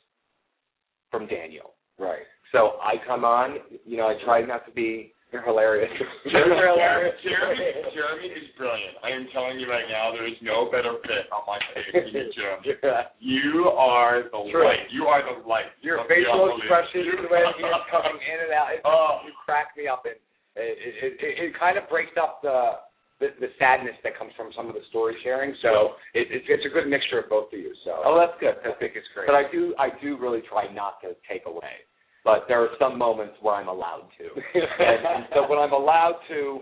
[1.11, 1.74] from Daniel.
[1.98, 2.22] Right.
[2.53, 5.90] So I come on, you know, I try not to be You're hilarious.
[6.26, 7.14] Jeromy, You're hilarious.
[7.22, 8.98] Jeromy, Jeromy is brilliant.
[9.06, 12.10] I am telling you right now, there is no better fit on my face than
[12.10, 13.06] you, Jeromy.
[13.22, 14.66] You are the True.
[14.66, 14.90] light.
[14.90, 15.70] You are the light.
[15.82, 19.22] Your facial expressions, the way you're coming in and out, it, Oh.
[19.24, 20.18] you crack me up, and
[20.58, 22.82] it, it, it, it kind of breaks up the,
[23.22, 25.54] the the sadness that comes from some of the story sharing.
[25.62, 27.70] So it, it's it's a good mixture of both of you.
[27.84, 28.58] So Oh, that's good.
[28.66, 29.28] I think it's great.
[29.30, 31.86] But I do, I do really try not to take away.
[32.24, 34.24] But there are some moments where I'm allowed to,
[34.78, 36.61] and, and so when I'm allowed to,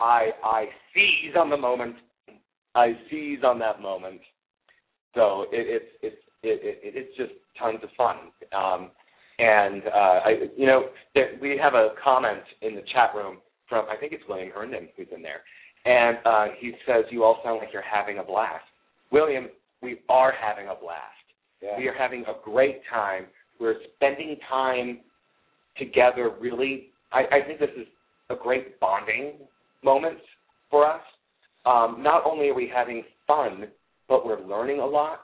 [0.00, 1.96] I I seize on the moment.
[2.74, 4.20] I seize on that moment.
[5.14, 8.16] So it, it's it's it, it, it's just tons of fun.
[8.54, 8.90] Um,
[9.38, 13.86] and uh, I, you know, there, we have a comment in the chat room from
[13.90, 15.40] I think it's William Herndon who's in there,
[15.84, 18.64] and uh, he says you all sound like you're having a blast.
[19.10, 19.48] William,
[19.82, 21.00] we are having a blast.
[21.62, 21.78] yeah.
[21.78, 23.26] We are having a great time.
[23.60, 25.00] We're spending time
[25.78, 26.30] together.
[26.40, 27.86] Really, I, I think this is
[28.30, 29.34] a great bonding
[29.84, 30.18] moment
[30.70, 31.00] for us.
[31.64, 33.66] Um, not only are we having fun,
[34.08, 35.20] but we're learning a lot,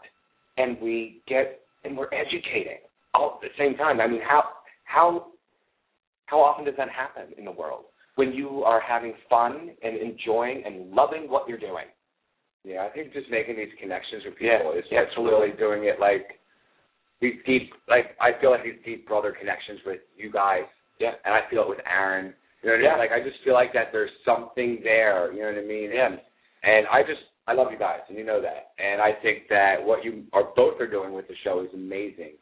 [0.57, 2.79] and we get and we're educating
[3.15, 4.01] all at the same time.
[4.01, 4.45] I mean, how
[4.85, 5.29] how
[6.27, 7.85] how often does that happen in the world
[8.17, 11.87] when you are having fun and enjoying and loving what you're doing?
[12.65, 15.85] Yeah, I think just making these connections with Yeah, people is yeah, what's really doing
[15.85, 15.99] it.
[16.01, 16.39] Like
[17.23, 20.65] these deep, like I feel like these deep brother connections with you guys.
[21.01, 21.13] Yeah.
[21.25, 22.35] and I feel it with Aaron.
[22.63, 22.91] You know what I Yeah.
[22.91, 22.99] mean?
[22.99, 25.33] Like I just feel like that there's something there.
[25.33, 25.91] You know what I mean?
[25.93, 26.07] Yeah.
[26.07, 26.21] And
[26.63, 28.71] and I just I love you guys, and you know that.
[28.79, 32.35] And I think that what you are both are doing with the show is amazing.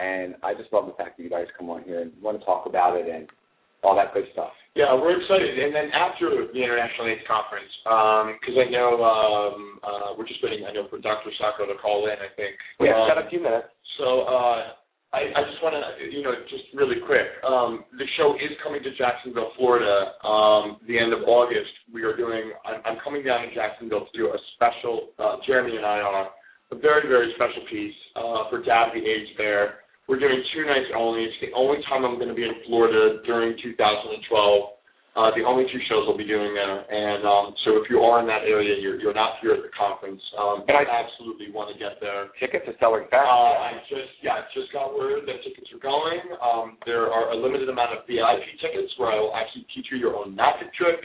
[0.00, 2.44] And I just love the fact that you guys come on here and want to
[2.44, 3.28] talk about it and
[3.82, 4.52] all that good stuff.
[4.76, 5.56] Yeah, we're excited.
[5.56, 7.72] And then after the International AIDS Conference,
[8.36, 11.32] because I know um, uh, we're just waiting, I know, for Dr.
[11.40, 12.52] Salko to call in, I think.
[12.78, 13.72] We have Um, got a few minutes.
[13.96, 14.76] So uh,
[15.16, 15.80] I, I just want to,
[16.12, 17.24] you know, just really quick.
[17.40, 21.72] Um, the show is coming to Jacksonville, Florida, um, the end of August.
[21.88, 22.52] We are doing.
[22.68, 25.08] I'm, I'm coming down to Jacksonville to do a special.
[25.16, 26.28] Uh, Jeromy and I are
[26.70, 29.85] a very, very special piece uh, for the Age there.
[30.06, 31.26] We're doing two nights only.
[31.26, 34.22] It's the only time I'm going to be in Florida during 2012.
[35.16, 36.84] Uh, the only two shows I'll be doing there.
[36.84, 39.72] And um, so if you are in that area, you're, you're not here at the
[39.72, 42.28] conference, um, And I absolutely want to get there.
[42.36, 43.24] Tickets are selling fast.
[43.24, 46.20] Uh, I just yeah, I just got word that tickets are going.
[46.36, 49.96] Um, there are a limited amount of VIP tickets where I will actually teach you
[49.96, 51.00] your own magic trick.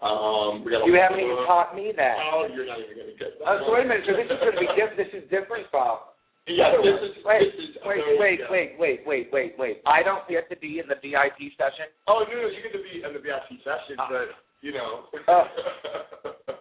[0.00, 2.16] Um, we got you haven't even taught me that.
[2.32, 3.44] Oh, you're not even gonna get that.
[3.44, 4.08] Uh, so wait a minute.
[4.08, 4.96] So this is going to be different.
[4.96, 6.09] This is different, Bob.
[6.46, 9.76] Yeah, this is Wait, this is wait, wait, wait, wait, wait, wait, wait.
[9.86, 11.92] I don't get to be in the VIP session.
[12.08, 14.28] Oh no, no, you get to be in the VIP session, Uh, but
[14.62, 15.04] you know.
[15.28, 15.44] uh,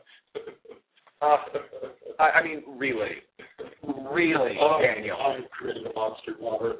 [1.21, 1.35] Uh,
[2.17, 3.19] I, I mean, really,
[4.09, 5.17] really, oh, Daniel.
[5.19, 6.77] I've created a monster, Robert.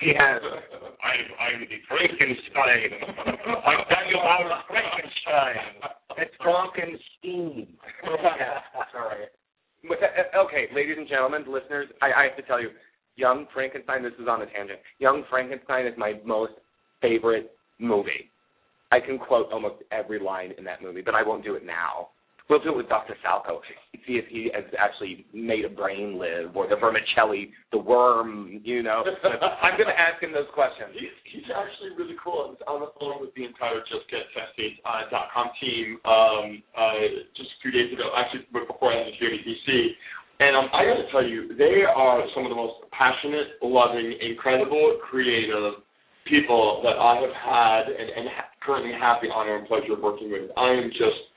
[0.00, 0.40] He has.
[1.02, 2.90] I'm, I'm the Frankenstein.
[3.66, 5.56] I'm Daniel Howard Frankenstein.
[6.18, 7.74] It's Frankenstein.
[8.92, 9.26] Sorry.
[10.36, 12.70] Okay, ladies and gentlemen, listeners, I, I have to tell you,
[13.16, 14.02] Young Frankenstein.
[14.02, 14.80] This is on a tangent.
[14.98, 16.52] Young Frankenstein is my most
[17.00, 18.30] favorite movie.
[18.90, 22.08] I can quote almost every line in that movie, but I won't do it now.
[22.48, 23.16] We'll do it with Dr.
[23.24, 23.64] Salko.
[24.04, 28.82] See if he has actually made a brain live or the vermicelli, the worm, you
[28.82, 29.00] know.
[29.64, 30.92] I'm going to ask him those questions.
[30.92, 32.44] He's, he's actually really cool.
[32.44, 37.00] I was on the phone with the entire JustGetTested.com uh, team um, uh,
[37.32, 39.96] just a few days ago, actually before I was here in DC.
[40.44, 44.20] And um, I got to tell you, they are some of the most passionate, loving,
[44.20, 45.80] incredible, creative
[46.28, 50.00] people that I have had and, and ha- currently have the honor and pleasure of
[50.00, 50.52] working with.
[50.56, 51.32] I am just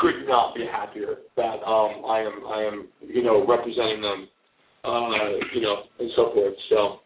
[0.00, 4.28] could not be happier that um, I am I am you know representing them,
[4.84, 5.10] uh,
[5.54, 6.54] you know, and so forth.
[6.70, 6.98] So.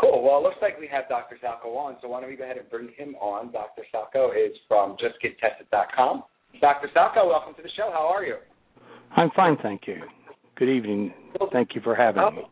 [0.00, 0.22] Cool.
[0.22, 1.36] Well, it looks like we have Dr.
[1.42, 3.50] Salko on, so why don't we go ahead and bring him on?
[3.50, 3.82] Dr.
[3.92, 6.22] Salko is from JustGetTested.com.
[6.60, 6.88] Dr.
[6.96, 7.90] Salko, welcome to the show.
[7.92, 8.36] How are you?
[9.16, 9.96] I'm fine, thank you.
[10.54, 11.12] Good evening.
[11.52, 12.42] Thank you for having oh, me.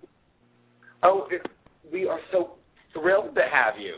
[1.05, 1.29] Oh,
[1.92, 2.55] we are so
[2.92, 3.94] thrilled to have you.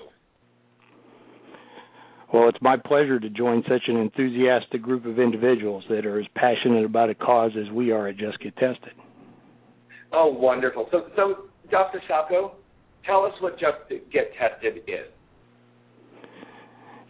[2.33, 6.27] Well, it's my pleasure to join such an enthusiastic group of individuals that are as
[6.35, 8.93] passionate about a cause as we are at Just Get Tested.
[10.13, 10.89] Oh, wonderful.
[10.91, 12.03] So, so Dr.
[12.09, 12.53] Salko,
[13.05, 13.79] tell us what Just
[14.13, 15.07] Get Tested is.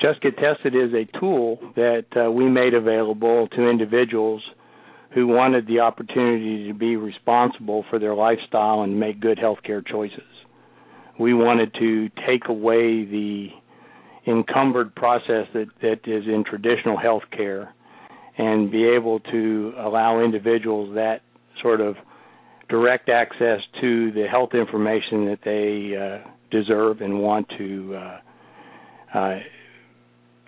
[0.00, 4.42] Just Get Tested is a tool that uh, we made available to individuals
[5.14, 10.20] who wanted the opportunity to be responsible for their lifestyle and make good healthcare choices.
[11.18, 13.48] We wanted to take away the
[14.28, 17.68] encumbered process that, that is in traditional healthcare
[18.36, 21.22] and be able to allow individuals that
[21.62, 21.96] sort of
[22.68, 29.38] direct access to the health information that they uh, deserve and want to uh, uh,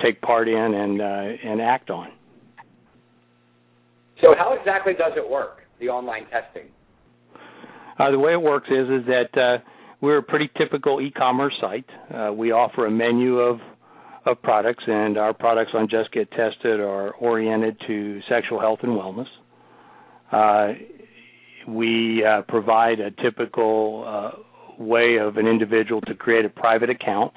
[0.02, 2.10] take part in and uh, and act on.
[4.22, 5.62] So, how exactly does it work?
[5.80, 6.68] The online testing.
[7.98, 9.62] Uh, the way it works is is that uh,
[10.00, 11.86] we're a pretty typical e-commerce site.
[12.12, 13.58] Uh, we offer a menu of
[14.26, 18.92] of products, and our products on Just Get Tested are oriented to sexual health and
[18.92, 19.26] wellness.
[20.30, 20.74] Uh,
[21.68, 27.32] we uh, provide a typical uh, way of an individual to create a private account.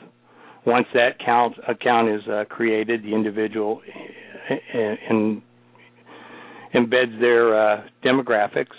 [0.65, 3.81] Once that account account is uh, created, the individual
[4.73, 5.41] in, in
[6.73, 8.75] embeds their uh, demographics,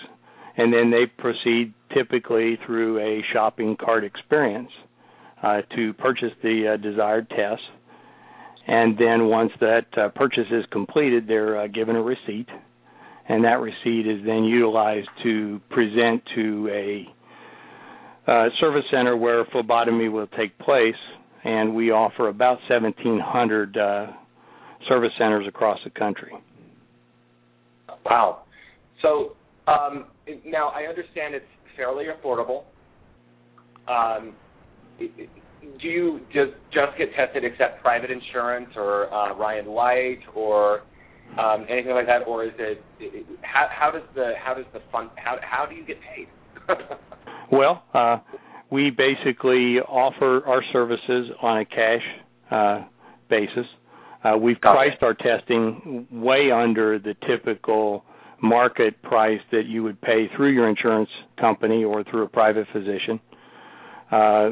[0.56, 4.70] and then they proceed typically through a shopping cart experience
[5.42, 7.62] uh, to purchase the uh, desired test.
[8.66, 12.46] And then once that uh, purchase is completed, they're uh, given a receipt,
[13.28, 20.08] and that receipt is then utilized to present to a uh, service center where phlebotomy
[20.08, 20.94] will take place.
[21.44, 23.76] And we offer about 1,700
[24.88, 26.32] service centers across the country.
[28.06, 28.44] Wow.
[29.02, 30.06] So um,
[30.44, 31.44] now I understand it's
[31.76, 32.64] fairly affordable.
[33.88, 34.34] Um,
[35.80, 40.82] do you just just get tested except private insurance or uh, Ryan White or
[41.38, 42.82] um, anything like that, or is it
[43.42, 46.28] how, how does the how does the fund how how do you get paid?
[47.52, 48.18] well, uh,
[48.70, 52.02] we basically offer our services on a cash
[52.50, 52.84] uh,
[53.28, 53.66] basis.
[54.22, 55.02] Uh, we've priced it.
[55.02, 58.04] our testing way under the typical
[58.42, 63.20] market price that you would pay through your insurance company or through a private physician.
[64.10, 64.50] Uh,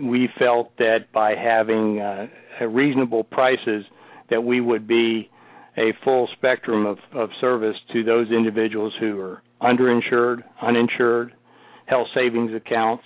[0.00, 2.26] we felt that by having uh,
[2.66, 3.84] reasonable prices,
[4.30, 5.30] that we would be
[5.76, 11.32] a full spectrum of, of service to those individuals who are underinsured, uninsured,
[11.86, 13.04] health savings accounts,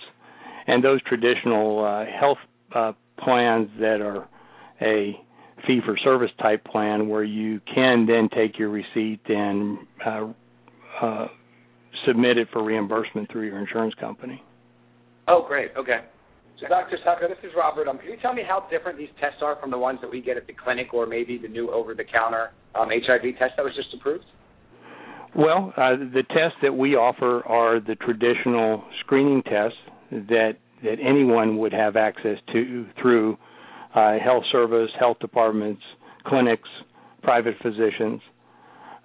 [0.67, 2.37] and those traditional uh, health
[2.73, 2.93] uh,
[3.23, 4.27] plans that are
[4.81, 5.19] a
[5.67, 10.27] fee for service type plan where you can then take your receipt and uh,
[11.01, 11.27] uh,
[12.07, 14.41] submit it for reimbursement through your insurance company.
[15.27, 15.71] Oh, great.
[15.77, 15.99] Okay.
[16.61, 16.97] So, Dr.
[17.03, 17.87] Salko, this is Robert.
[17.87, 20.21] Um, can you tell me how different these tests are from the ones that we
[20.21, 23.63] get at the clinic or maybe the new over the counter um, HIV test that
[23.63, 24.25] was just approved?
[25.35, 29.77] Well, uh, the tests that we offer are the traditional screening tests
[30.11, 33.37] that that anyone would have access to through
[33.95, 35.81] uh, health service, health departments,
[36.25, 36.69] clinics,
[37.21, 38.19] private physicians.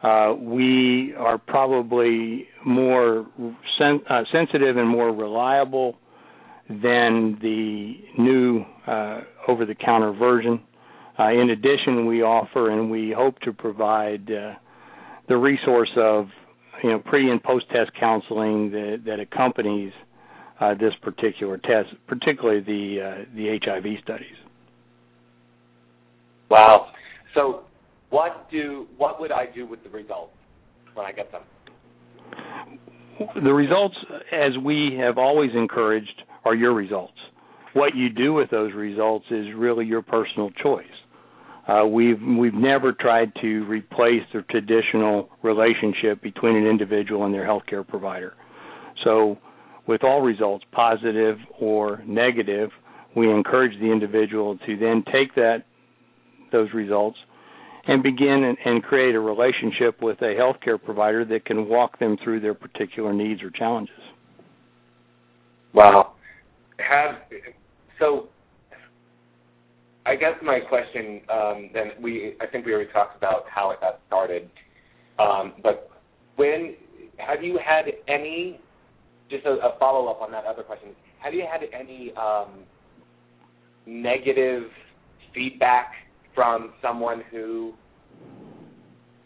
[0.02, 3.26] Uh, we are probably more
[3.78, 5.96] sen- uh, sensitive and more reliable
[6.68, 10.60] than the new uh, over-the-counter version.
[11.18, 14.54] Uh, in addition, we offer and we hope to provide uh,
[15.28, 16.26] the resource of
[16.82, 19.92] you know pre and post test counseling that, that accompanies
[20.78, 24.36] this particular test, particularly the the HIV studies.
[26.50, 26.88] Wow.
[27.34, 27.62] So,
[28.10, 30.32] what do what would I do with the results
[30.94, 31.42] when I get them?
[33.42, 33.96] The results,
[34.32, 37.18] as we have always encouraged, are your results.
[37.74, 40.86] What you do with those results is really your personal choice.
[41.68, 47.44] Uh, we've we've never tried to replace the traditional relationship between an individual and their
[47.44, 48.34] healthcare provider.
[49.02, 49.38] So,
[49.88, 52.70] with all results, positive or negative,
[53.16, 55.64] we encourage the individual to then take that
[56.52, 57.18] those results
[57.88, 62.16] and begin and, and create a relationship with a healthcare provider that can walk them
[62.22, 63.94] through their particular needs or challenges.
[65.74, 66.15] Wow.
[66.78, 67.16] Have
[67.98, 68.28] so
[70.04, 73.80] I guess my question um, then we I think we already talked about how it
[73.80, 74.50] got started,
[75.18, 75.90] um, but
[76.36, 76.74] when
[77.18, 78.60] have you had any
[79.30, 80.90] just a, a follow up on that other question?
[81.18, 82.64] Have you had any um,
[83.86, 84.64] negative
[85.34, 85.92] feedback
[86.34, 87.72] from someone who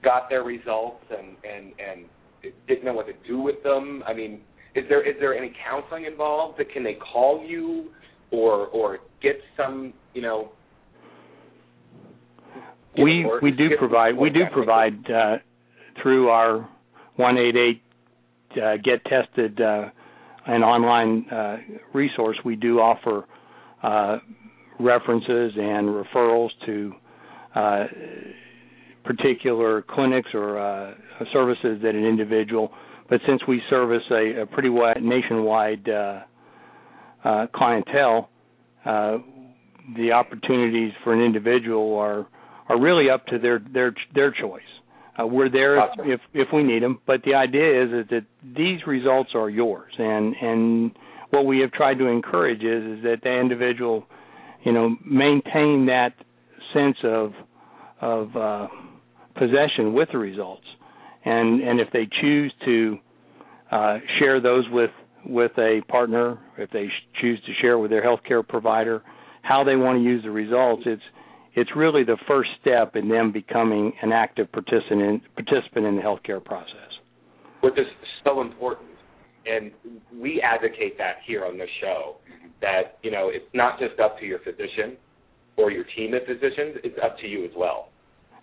[0.03, 4.03] got their results and and and didn't know what to do with them?
[4.07, 4.41] I mean,
[4.75, 6.59] is there is there any counseling involved?
[6.59, 7.91] That Can they call you
[8.31, 10.53] or or get some you know
[12.97, 15.37] we we do provide we do provide uh,
[16.03, 16.69] through our
[17.17, 17.83] one eight eight
[18.61, 19.91] uh, get tested uh,
[20.47, 21.57] an online uh,
[21.95, 22.37] resource.
[22.45, 23.27] We do offer
[23.83, 24.19] uh,
[24.79, 26.93] references and referrals to
[27.55, 27.85] uh,
[29.05, 30.95] particular clinics or
[31.33, 32.71] services that an individual.
[33.09, 35.85] But since we service a, a pretty wide nationwide
[37.55, 38.31] clientele,
[38.85, 42.27] the opportunities for an individual are
[42.69, 44.63] are really up to their their their choice.
[45.19, 48.25] Uh, we're there if, if if we need them, but the idea is, is that
[48.57, 50.93] these results are yours, and and
[51.31, 54.07] what we have tried to encourage is is that the individual,
[54.65, 56.13] you know, maintain that
[56.73, 57.33] sense of
[58.01, 58.69] of uh,
[59.41, 60.67] possession with the results,
[61.25, 62.99] and and if they choose to
[63.73, 64.91] uh, share those with
[65.25, 66.89] with a partner, if they
[67.21, 69.03] choose to share with their healthcare provider,
[69.43, 71.03] how they want to use the results, it's
[71.55, 76.45] it's really the first step in them becoming an active participant participant in the healthcare
[76.45, 76.91] process.
[77.63, 77.87] Which is
[78.25, 78.91] so important,
[79.47, 79.73] and
[80.21, 82.17] we advocate that here on this show.
[82.61, 84.99] That you know, it's not just up to your physician
[85.57, 87.89] or your team of physicians; it's up to you as well.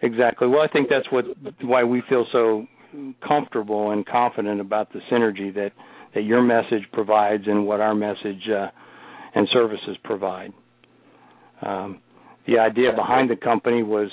[0.01, 0.47] Exactly.
[0.47, 1.25] Well, I think that's what
[1.61, 2.65] why we feel so
[3.27, 5.71] comfortable and confident about the synergy that
[6.15, 8.67] that your message provides and what our message uh,
[9.35, 10.53] and services provide.
[11.61, 11.99] Um,
[12.47, 14.09] the idea behind the company was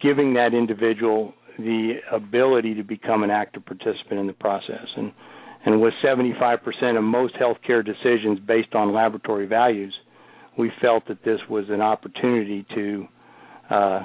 [0.00, 5.12] giving that individual the ability to become an active participant in the process and
[5.66, 6.60] and with 75%
[6.96, 9.92] of most healthcare decisions based on laboratory values
[10.56, 13.06] we felt that this was an opportunity to
[13.70, 14.00] uh,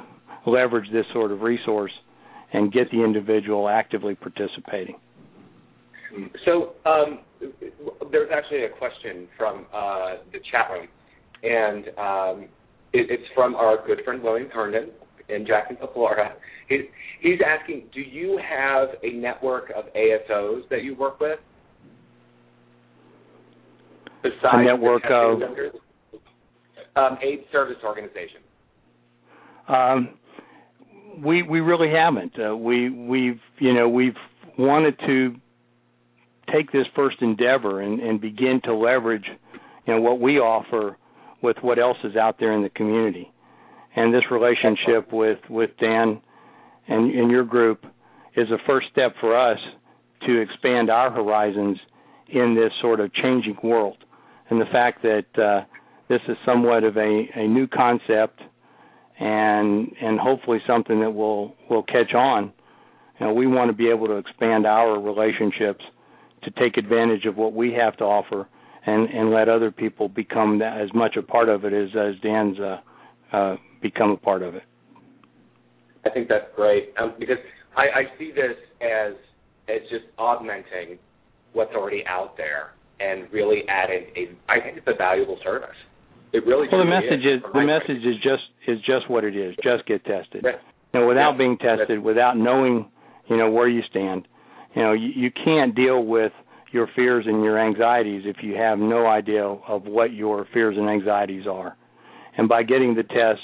[0.45, 1.91] leverage this sort of resource
[2.53, 4.95] and get the individual actively participating.
[6.45, 7.19] So um,
[8.11, 10.87] there's actually a question from uh, the chat room,
[11.41, 12.49] and um,
[12.93, 14.91] it, it's from our good friend William Herndon
[15.29, 16.33] in Jacksonville, Florida.
[16.69, 16.81] He's,
[17.21, 21.39] he's asking, do you have a network of ASOs that you work with?
[24.21, 25.41] Besides a network of
[26.95, 28.41] um, aid service organization.
[29.67, 30.17] Um,
[31.17, 32.33] we we really haven't.
[32.39, 34.15] Uh, we we've you know we've
[34.57, 35.35] wanted to
[36.53, 39.25] take this first endeavor and, and begin to leverage
[39.85, 40.97] you know what we offer
[41.41, 43.31] with what else is out there in the community.
[43.95, 46.21] And this relationship with with Dan
[46.87, 47.85] and, and your group
[48.35, 49.59] is a first step for us
[50.25, 51.77] to expand our horizons
[52.29, 53.97] in this sort of changing world.
[54.49, 55.65] And the fact that uh,
[56.09, 58.41] this is somewhat of a, a new concept
[59.19, 62.51] and and hopefully something that will will catch on.
[63.19, 65.83] You know, we want to be able to expand our relationships
[66.43, 68.47] to take advantage of what we have to offer
[68.85, 72.19] and and let other people become that, as much a part of it as as
[72.21, 72.77] Dan's uh,
[73.31, 74.63] uh, become a part of it.
[76.05, 77.37] I think that's great um, because
[77.77, 79.13] I, I see this as
[79.69, 80.97] as just augmenting
[81.53, 84.51] what's already out there and really adding a.
[84.51, 85.69] I think it's a valuable service.
[86.33, 86.67] It really.
[86.71, 89.55] Well, the message is, is the message is just is just what it is.
[89.63, 90.43] Just get tested.
[90.93, 91.37] Know, without yeah.
[91.37, 92.89] being tested, without knowing,
[93.27, 94.27] you know, where you stand,
[94.75, 96.31] you know, you, you can't deal with
[96.71, 100.89] your fears and your anxieties if you have no idea of what your fears and
[100.89, 101.77] anxieties are.
[102.37, 103.41] And by getting the test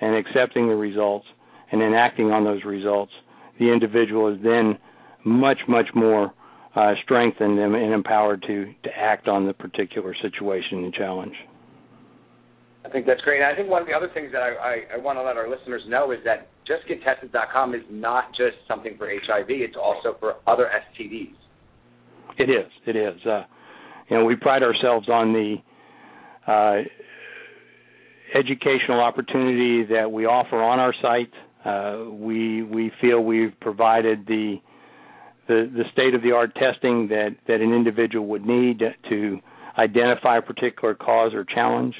[0.00, 1.26] and accepting the results
[1.70, 3.12] and then acting on those results,
[3.58, 4.78] the individual is then
[5.24, 6.32] much, much more
[6.74, 11.34] uh, strengthened and, and empowered to, to act on the particular situation and challenge.
[12.84, 13.40] I think that's great.
[13.40, 15.36] And I think one of the other things that I, I, I want to let
[15.36, 20.36] our listeners know is that justgettested.com is not just something for HIV; it's also for
[20.46, 21.34] other STDs.
[22.38, 22.70] It is.
[22.86, 23.24] It is.
[23.24, 23.44] Uh,
[24.08, 25.56] you know, we pride ourselves on the
[26.46, 26.82] uh,
[28.36, 31.32] educational opportunity that we offer on our site.
[31.64, 34.56] Uh, we we feel we've provided the
[35.48, 39.38] the, the state of the art testing that, that an individual would need to
[39.76, 41.94] identify a particular cause or challenge.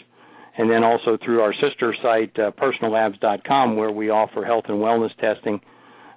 [0.59, 5.14] And then also through our sister site, uh, personallabs.com, where we offer health and wellness
[5.18, 5.61] testing,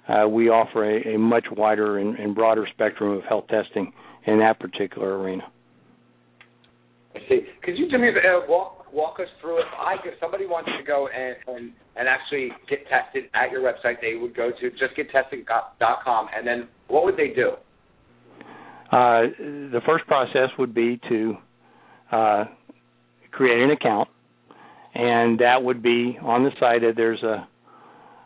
[0.08, 3.92] uh, we offer a, a much wider and, and, broader spectrum of health testing
[4.26, 5.42] in that particular arena.
[7.14, 7.40] I see.
[7.62, 9.64] Could you, Jimmy, uh, walk walk us through it?
[9.80, 14.00] I, if somebody wants to go and, and and actually get tested at your website,
[14.00, 17.52] they would go to justgettested.com, and then what would they do?
[18.92, 19.32] Uh,
[19.72, 21.34] the first process would be to
[22.12, 22.44] uh,
[23.32, 24.08] create an account,
[24.96, 26.82] and that would be on the site.
[26.96, 27.48] There's a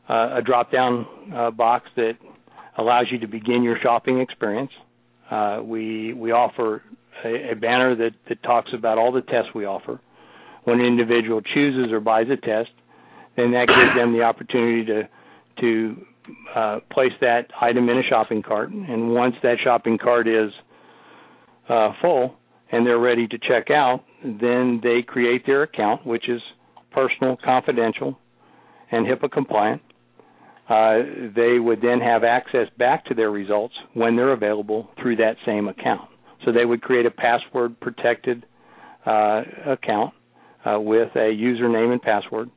[0.09, 2.15] a drop down uh, box that
[2.77, 4.73] allows you to begin your shopping experience.
[5.31, 6.83] Uh, we we offer
[7.25, 10.01] a, a banner that, that talks about all the tests we offer.
[10.65, 12.71] When an individual chooses or buys a test,
[13.37, 15.09] then that gives them the opportunity to
[15.61, 16.07] to
[16.55, 18.71] uh, place that item in a shopping cart.
[18.71, 20.51] And once that shopping cart is
[21.69, 22.35] uh, full
[22.73, 26.41] and they're ready to check out, then they create their account, which is
[26.91, 28.19] personal, confidential,
[28.91, 29.83] and HIPAA compliant.
[30.69, 30.99] Uh,
[31.35, 35.67] they would then have access back to their results when they're available through that same
[35.69, 36.09] account.
[36.45, 38.47] So they would create a password protected
[39.05, 40.15] uh, account
[40.65, 42.51] uh, with a username and password.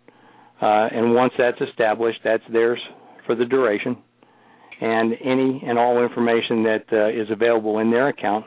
[0.61, 2.79] Uh, and once that's established, that's theirs
[3.25, 3.97] for the duration.
[4.79, 8.45] And any and all information that uh, is available in their account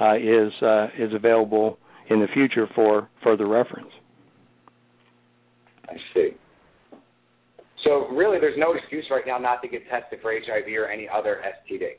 [0.00, 0.52] uh, is
[0.98, 1.78] is available
[2.10, 3.90] in the future for further reference.
[5.88, 6.30] I see.
[7.84, 11.08] So really, there's no excuse right now not to get tested for HIV or any
[11.08, 11.96] other STD.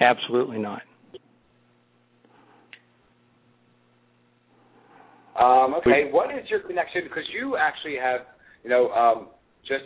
[0.00, 0.82] Absolutely not.
[5.38, 7.02] Um, okay, what is your connection?
[7.04, 8.20] Because you actually have,
[8.64, 9.28] you know, um,
[9.68, 9.84] just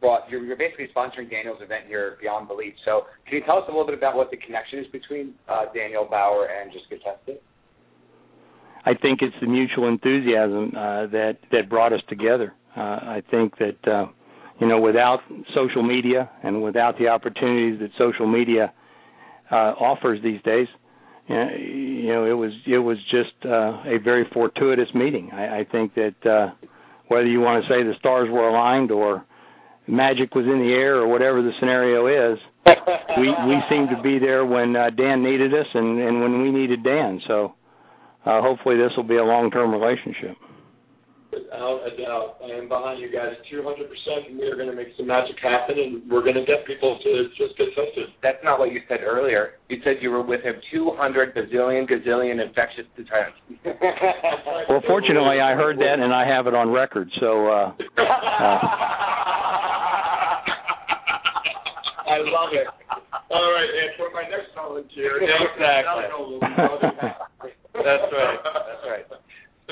[0.00, 0.28] brought.
[0.28, 2.74] You're, you're, basically sponsoring Daniel's event here, Beyond Belief.
[2.84, 5.66] So, can you tell us a little bit about what the connection is between uh,
[5.74, 7.40] Daniel Bauer and Just Get Tested?
[8.84, 12.54] I think it's the mutual enthusiasm uh, that that brought us together.
[12.76, 14.06] Uh, I think that uh,
[14.60, 15.20] you know, without
[15.54, 18.72] social media and without the opportunities that social media
[19.50, 20.68] uh, offers these days,
[21.28, 25.30] you know, it was it was just uh, a very fortuitous meeting.
[25.32, 26.54] I, I think that uh,
[27.08, 29.24] whether you want to say the stars were aligned or
[29.86, 32.38] magic was in the air or whatever the scenario is,
[33.18, 36.50] we we seemed to be there when uh, Dan needed us and and when we
[36.50, 37.20] needed Dan.
[37.26, 37.54] So
[38.26, 40.36] uh, hopefully this will be a long term relationship
[41.32, 42.36] without a doubt.
[42.42, 46.10] I am behind you guys 200%, we are going to make some magic happen, and
[46.10, 48.08] we're going to get people to just get tested.
[48.22, 49.52] That's not what you said earlier.
[49.68, 53.34] You said you were with him 200 bazillion gazillion infectious diseases.
[54.68, 57.10] well, fortunately, I heard that, and I have it on record.
[57.20, 57.48] So.
[57.48, 58.02] Uh, uh,
[62.10, 62.66] I love it.
[63.30, 67.20] All right, and for my next volunteer, exactly.
[67.84, 68.38] That's right.
[68.44, 69.04] That's right.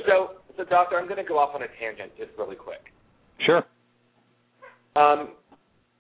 [0.06, 2.80] So so, doctor, I'm going to go off on a tangent just really quick.
[3.46, 3.64] Sure.
[4.96, 5.34] Um,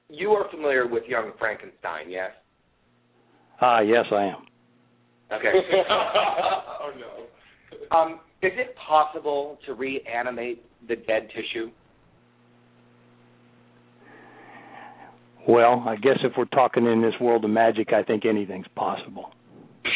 [0.08, 2.30] you are familiar with Young Frankenstein, yes?
[3.60, 4.46] Ah, uh, yes, I am.
[5.32, 5.52] Okay.
[5.90, 7.96] oh no.
[7.96, 11.70] Um, is it possible to reanimate the dead tissue?
[15.46, 19.30] Well, I guess if we're talking in this world of magic, I think anything's possible.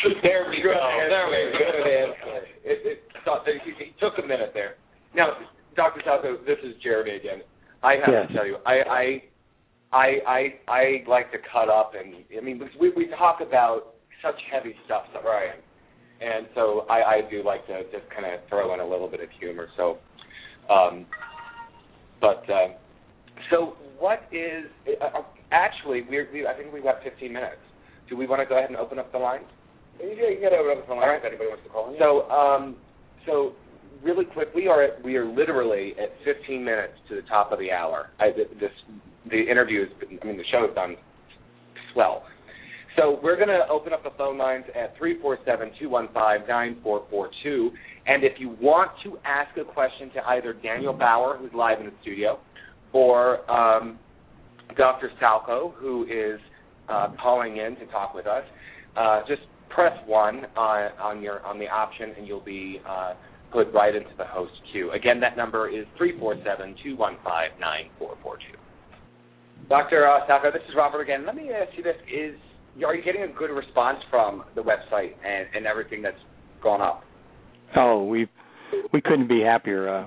[0.23, 0.73] there we go.
[0.73, 2.41] There we go.
[2.65, 3.03] It, it,
[3.47, 4.77] it took a minute there.
[5.15, 5.37] Now,
[5.77, 6.03] Dr.
[6.07, 7.43] Salko, this is Jeromy again.
[7.83, 8.29] I have yes.
[8.29, 9.23] to tell you, I, I,
[9.93, 14.37] I, I, I like to cut up, and I mean, we we talk about such
[14.51, 15.51] heavy stuff, right?
[16.21, 19.21] And so I, I do like to just kind of throw in a little bit
[19.21, 19.69] of humor.
[19.77, 19.99] So,
[20.73, 21.05] um,
[22.21, 22.69] but uh,
[23.51, 24.71] so what is
[25.01, 26.03] uh, uh actually?
[26.09, 27.57] We're, we I think we've got 15 minutes.
[28.09, 29.45] Do we want to go ahead and open up the lines?
[30.01, 31.19] Yeah, you can open up the lines All right.
[31.19, 31.99] if anybody wants to call in.
[31.99, 32.77] So, um,
[33.27, 33.53] so
[34.03, 37.59] really quick, we are at, we are literally at 15 minutes to the top of
[37.59, 38.11] the hour.
[38.19, 38.71] I, this
[39.31, 40.97] the interview is I mean the show is done
[41.93, 42.25] swell.
[42.97, 47.71] So we're going to open up the phone lines at 347-215-9442.
[48.07, 51.87] And if you want to ask a question to either Daniel Bauer, who's live in
[51.87, 52.39] the studio,
[52.93, 53.99] or um,
[54.77, 55.11] Dr.
[55.23, 56.39] Salko, who is
[56.91, 58.45] uh, calling in to talk with us,
[58.97, 59.41] uh, just
[59.75, 63.15] press one on, on your on the option, and you'll be uh,
[63.53, 64.93] put right into the host queue.
[64.93, 68.59] Again, that number is three four seven two one five nine four four two.
[69.69, 70.07] Dr.
[70.07, 71.25] Uh, Salko, this is Robert again.
[71.27, 72.37] Let me ask you this: Is
[72.85, 76.17] are you getting a good response from the website and, and everything that's
[76.63, 77.03] gone up?
[77.77, 78.29] Oh, we
[78.93, 79.89] we couldn't be happier.
[79.89, 80.07] Uh,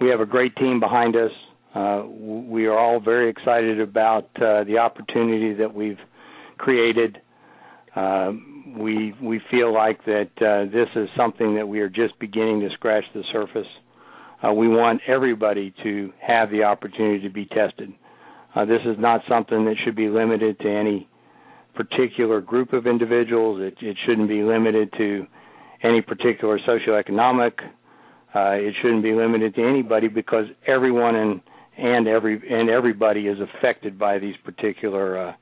[0.00, 1.30] we have a great team behind us.
[1.74, 5.98] Uh, we are all very excited about uh, the opportunity that we've
[6.58, 7.18] created.
[7.94, 8.32] Uh,
[8.78, 12.70] we we feel like that uh, this is something that we are just beginning to
[12.74, 13.66] scratch the surface.
[14.42, 17.92] Uh, we want everybody to have the opportunity to be tested.
[18.54, 21.08] Uh, this is not something that should be limited to any
[21.74, 23.60] particular group of individuals.
[23.60, 25.26] It, it shouldn't be limited to
[25.82, 27.52] any particular socioeconomic.
[28.34, 31.40] Uh, it shouldn't be limited to anybody because everyone and
[31.78, 35.32] and every and everybody is affected by these particular uh,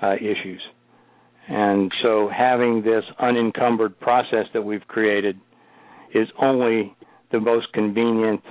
[0.00, 0.62] uh, issues.
[1.48, 5.40] And so, having this unencumbered process that we've created
[6.14, 6.94] is only
[7.32, 8.42] the most convenient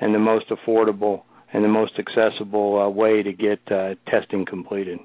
[0.00, 1.22] and the most affordable
[1.52, 4.98] and the most accessible uh, way to get uh, testing completed.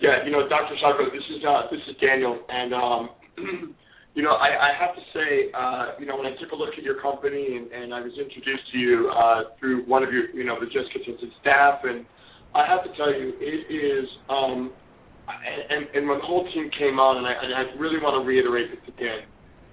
[0.00, 0.74] Yeah, you know, Dr.
[0.84, 3.08] Salko, this is uh, this is Daniel, and um,
[4.14, 6.72] you know, I, I have to say, uh, you know, when I took a look
[6.76, 10.28] at your company and, and I was introduced to you uh, through one of your,
[10.30, 12.04] you know, the Just Tested staff, and
[12.54, 14.72] I have to tell you, it is, um,
[15.28, 18.26] and, and when the whole team came on, and I, and I really want to
[18.26, 19.26] reiterate this again,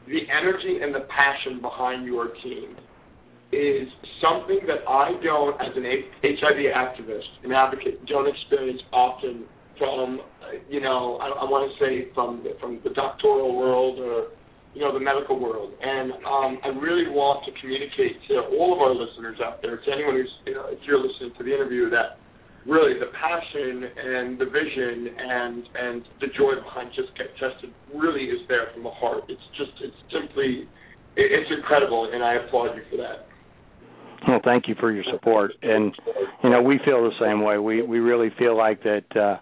[0.07, 2.75] the energy and the passion behind your team
[3.53, 3.87] is
[4.17, 9.45] something that I don't, as an HIV activist, an advocate, don't experience often
[9.77, 10.21] from
[10.69, 14.33] you know I, I want to say from the, from the doctoral world or
[14.73, 18.81] you know the medical world, and um, I really want to communicate to all of
[18.81, 21.89] our listeners out there, to anyone who's you know if you're listening to the interview,
[21.93, 22.17] that
[22.65, 28.25] really the passion and the vision and and the joy behind just get tested really
[28.25, 29.23] is there from the heart.
[29.29, 30.67] It's just it's simply
[31.15, 33.27] it's incredible, and I applaud you for that.
[34.27, 35.93] Well, thank you for your support, and
[36.43, 37.57] you know we feel the same way.
[37.57, 39.03] We we really feel like that.
[39.15, 39.37] Uh,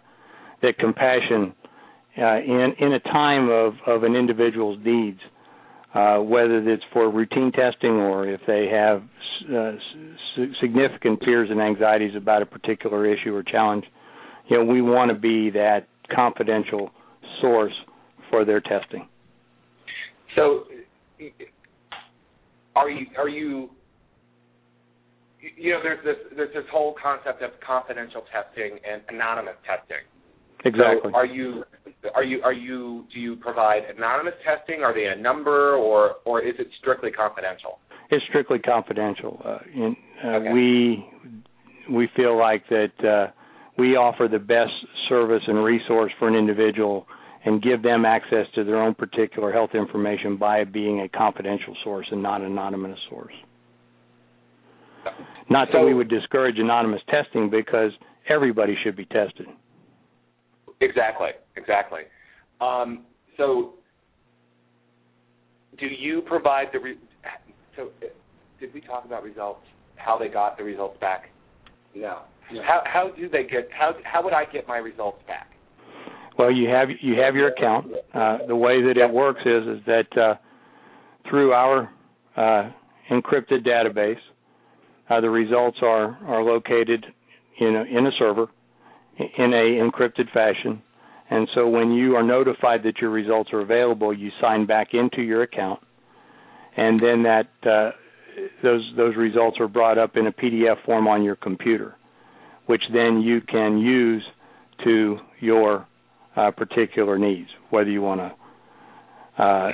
[0.61, 1.53] that compassion
[2.17, 5.19] uh, in in a time of of an individual's needs,
[5.93, 9.03] uh, whether it's for routine testing or if they have
[9.51, 13.83] uh, s- significant fears and anxieties about a particular issue or challenge,
[14.49, 16.91] you know, we want to be that confidential
[17.41, 17.73] source
[18.29, 19.07] for their testing.
[20.35, 20.63] So,
[22.75, 23.69] are you are you
[25.57, 30.05] you know there's this there's this whole concept of confidential testing and anonymous testing
[30.65, 31.11] Exactly.
[31.11, 31.63] So are you
[32.15, 34.81] are you are you do you provide anonymous testing?
[34.83, 37.79] Are they a number or or is it strictly confidential?
[38.09, 39.41] It's strictly confidential.
[39.43, 40.53] Uh, in, uh, okay.
[40.53, 41.05] We
[41.91, 43.31] we feel like that uh,
[43.77, 44.71] we offer the best
[45.09, 47.07] service and resource for an individual
[47.43, 52.07] and give them access to their own particular health information by being a confidential source
[52.11, 53.33] and not an anonymous source.
[55.49, 57.91] Not so, that we would discourage anonymous testing because
[58.29, 59.47] everybody should be tested.
[60.81, 62.01] Exactly, exactly.
[62.59, 63.05] Um,
[63.37, 63.73] so,
[65.79, 66.97] do you provide the re-
[67.75, 67.89] so?
[68.59, 69.61] Did we talk about results?
[69.95, 71.25] How they got the results back?
[71.95, 72.19] No.
[72.51, 72.61] Yeah.
[72.63, 75.51] How how do they get how how would I get my results back?
[76.37, 77.87] Well, you have you have your account.
[78.13, 80.35] Uh, the way that it works is is that uh,
[81.29, 81.89] through our
[82.35, 82.71] uh,
[83.11, 84.15] encrypted database,
[85.09, 87.05] uh, the results are are located
[87.59, 88.47] in a, in a server
[89.17, 90.81] in a encrypted fashion.
[91.29, 95.21] And so when you are notified that your results are available, you sign back into
[95.21, 95.79] your account,
[96.75, 97.91] and then that uh,
[98.61, 101.95] those those results are brought up in a PDF form on your computer,
[102.65, 104.23] which then you can use
[104.83, 105.87] to your
[106.35, 109.71] uh, particular needs, whether you want to uh,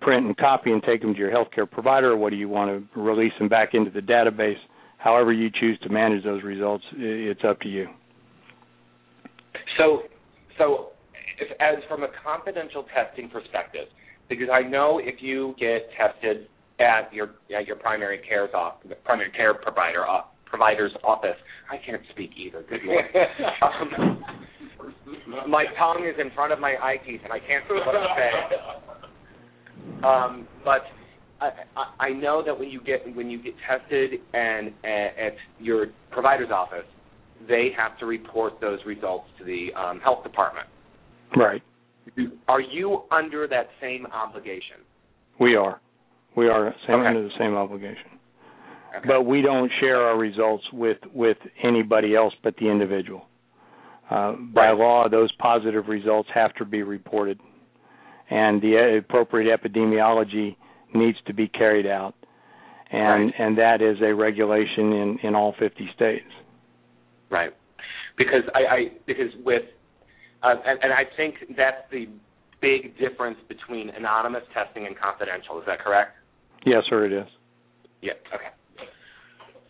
[0.00, 3.00] print and copy and take them to your healthcare provider, or whether you want to
[3.00, 4.58] release them back into the database.
[4.98, 7.88] However you choose to manage those results, it's up to you.
[9.78, 10.02] So,
[10.58, 10.88] so
[11.40, 13.88] if, as from a confidential testing perspective,
[14.28, 16.48] because I know if you get tested
[16.80, 18.74] at your at your primary care's off,
[19.04, 21.36] primary care provider uh, provider's office,
[21.70, 22.64] I can't speak either.
[22.68, 23.04] Good lord.
[23.62, 24.24] um,
[25.48, 28.16] my tongue is in front of my eye teeth, and I can't see what I'm
[28.16, 30.04] saying.
[30.04, 30.82] Um, but
[31.40, 35.86] I, I, I know that when you get when you get tested and at your
[36.10, 36.86] provider's office,
[37.46, 40.66] they have to report those results to the um, health department.
[41.36, 41.62] Right.
[42.48, 44.78] Are you under that same obligation?
[45.38, 45.80] We are.
[46.36, 47.08] We are same, okay.
[47.08, 48.18] under the same obligation.
[48.96, 49.06] Okay.
[49.06, 53.26] But we don't share our results with with anybody else but the individual.
[54.10, 54.78] Uh, by right.
[54.78, 57.38] law, those positive results have to be reported,
[58.30, 60.56] and the appropriate epidemiology
[60.94, 62.14] needs to be carried out,
[62.90, 63.34] and right.
[63.38, 66.24] and that is a regulation in in all 50 states.
[67.30, 67.52] Right.
[68.16, 69.62] Because I, I because with
[70.42, 72.06] uh, and, and I think that's the
[72.60, 75.58] big difference between anonymous testing and confidential.
[75.58, 76.14] Is that correct?
[76.66, 77.28] Yes, sir, it is.
[78.02, 78.18] Yeah.
[78.34, 78.50] Okay.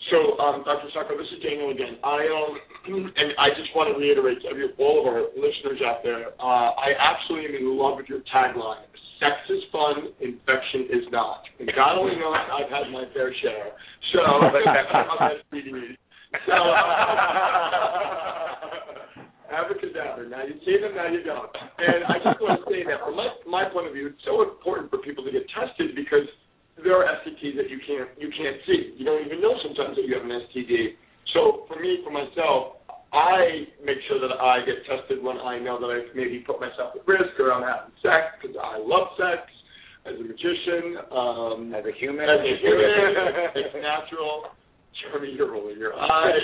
[0.09, 0.89] So, um, Dr.
[0.97, 2.01] Salko, this is Daniel again.
[2.01, 2.53] I um,
[3.17, 6.73] and I just want to reiterate to every, all of our listeners out there, uh,
[6.73, 8.89] I absolutely am in love with your tagline.
[9.21, 11.43] Sex is fun, infection is not.
[11.61, 13.75] And God only knows I've had my fair share.
[14.15, 14.23] So,
[16.47, 16.57] so
[19.49, 20.29] abracadabra.
[20.29, 21.51] Now you see them, now you don't.
[21.81, 24.43] And I just want to say that from my, my point of view, it's so
[24.45, 26.29] important for people to get tested because
[26.85, 28.95] there are STDs that you can't you can't see.
[28.97, 30.95] You don't even know sometimes that you have an STD.
[31.35, 32.79] So for me, for myself,
[33.13, 36.95] I make sure that I get tested when I know that I maybe put myself
[36.95, 39.49] at risk or I'm having sex because I love sex
[40.07, 42.89] as a magician, um, as a human, as a human,
[43.57, 44.53] it's natural.
[45.01, 46.43] Jeromy, you're rolling your eyes.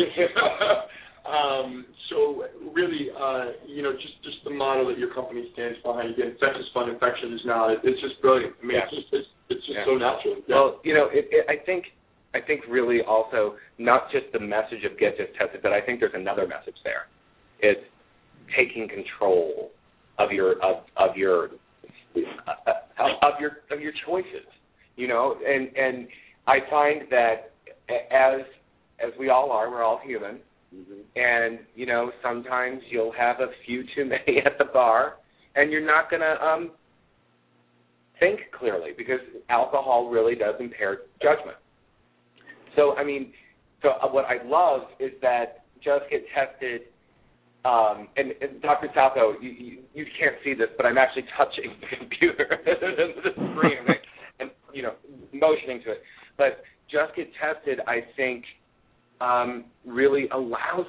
[1.26, 6.10] um, so really, uh, you know, just just the model that your company stands behind.
[6.14, 7.70] Again, sex is fun, infection is not.
[7.82, 8.54] It's just brilliant.
[8.62, 8.84] I mean, Yeah.
[8.84, 9.84] it's just it's, it's just Yeah.
[9.86, 10.36] so natural.
[10.46, 10.54] Yeah.
[10.54, 11.86] Well, you know, it, it, I think
[12.34, 16.00] I think really also not just the message of get just tested, but I think
[16.00, 17.06] there's another message there.
[17.60, 17.80] It's
[18.56, 19.70] taking control
[20.18, 21.50] of your of of your
[22.16, 22.72] uh,
[23.22, 24.46] of your of your choices.
[24.96, 26.06] You know, and and
[26.46, 27.53] I find that
[27.88, 28.40] as
[29.00, 30.38] as we all are, we're all human,
[31.16, 35.14] and you know sometimes you'll have a few too many at the bar,
[35.56, 36.70] and you're not gonna um
[38.20, 41.56] think clearly because alcohol really does impair judgment.
[42.76, 43.32] So I mean,
[43.82, 46.82] so uh, what I love is that just get tested.
[47.64, 48.88] Um, and, and Dr.
[48.94, 53.78] Salko, you, you, you can't see this, but I'm actually touching the computer, the screen,
[54.38, 54.92] and you know,
[55.32, 56.02] motioning to it.
[56.36, 58.44] But just get tested, I think,
[59.20, 60.86] um, really allows,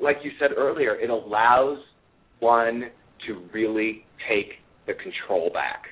[0.00, 1.78] like you said earlier, it allows
[2.40, 2.90] one
[3.26, 4.52] to really take
[4.86, 5.84] the control back.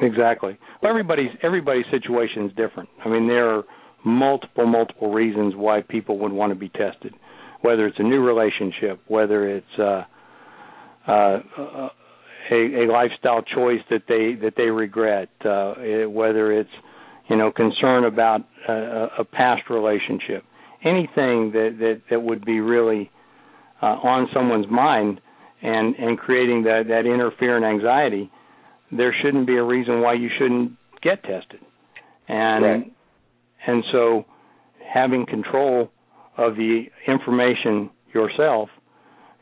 [0.00, 0.58] Exactly.
[0.82, 2.88] Well, everybody's everybody's situation is different.
[3.04, 3.62] I mean, there are
[4.04, 7.14] multiple multiple reasons why people would want to be tested,
[7.62, 10.02] whether it's a new relationship, whether it's uh,
[11.06, 11.38] uh,
[12.50, 15.74] a, a lifestyle choice that they that they regret, uh,
[16.08, 16.70] whether it's
[17.28, 20.44] you know concern about a, a past relationship,
[20.84, 23.10] anything that that that would be really
[23.82, 25.20] uh, on someone's mind
[25.62, 28.30] and and creating that that inner fear and anxiety
[28.96, 30.72] there shouldn't be a reason why you shouldn't
[31.02, 31.60] get tested.
[32.28, 32.92] And Right.
[33.66, 34.24] and so
[34.86, 35.90] having control
[36.36, 38.68] of the information yourself,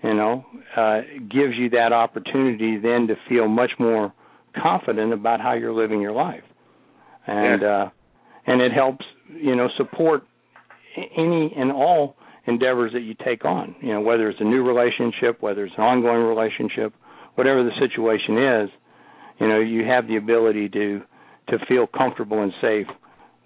[0.03, 0.45] you know,
[0.77, 4.13] uh, gives you that opportunity then to feel much more
[4.57, 6.45] confident about how you're living your life.
[7.27, 7.91] And uh
[8.47, 10.23] and it helps, you know, support
[11.17, 12.17] any and all
[12.47, 15.85] endeavors that you take on, you know, whether it's a new relationship, whether it's an
[15.85, 16.93] ongoing relationship,
[17.37, 18.71] whatever the situation is,
[19.43, 21.03] you know you have the ability to
[21.49, 22.87] to feel comfortable and safe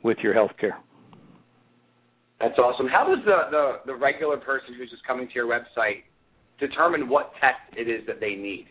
[0.03, 0.79] with your health care
[2.39, 2.87] That's awesome.
[2.87, 6.05] How does the, the, the regular person who's just coming to your website
[6.61, 8.67] determine what test it is that they need?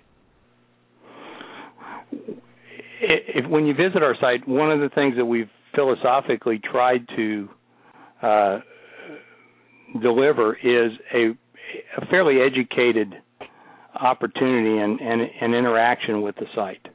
[3.07, 7.49] If when you visit our site one of the things that we've philosophically tried to
[8.21, 8.59] uh,
[10.01, 11.29] deliver is a,
[12.01, 13.13] a fairly educated
[13.95, 16.87] opportunity and, and, and interaction with the site.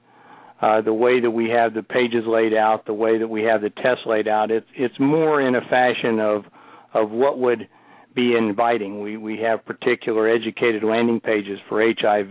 [0.60, 3.62] Uh, the way that we have the pages laid out, the way that we have
[3.62, 6.44] the tests laid out, it's it's more in a fashion of
[6.92, 7.66] of what would
[8.14, 9.00] be inviting.
[9.00, 12.30] We we have particular educated landing pages for HIV,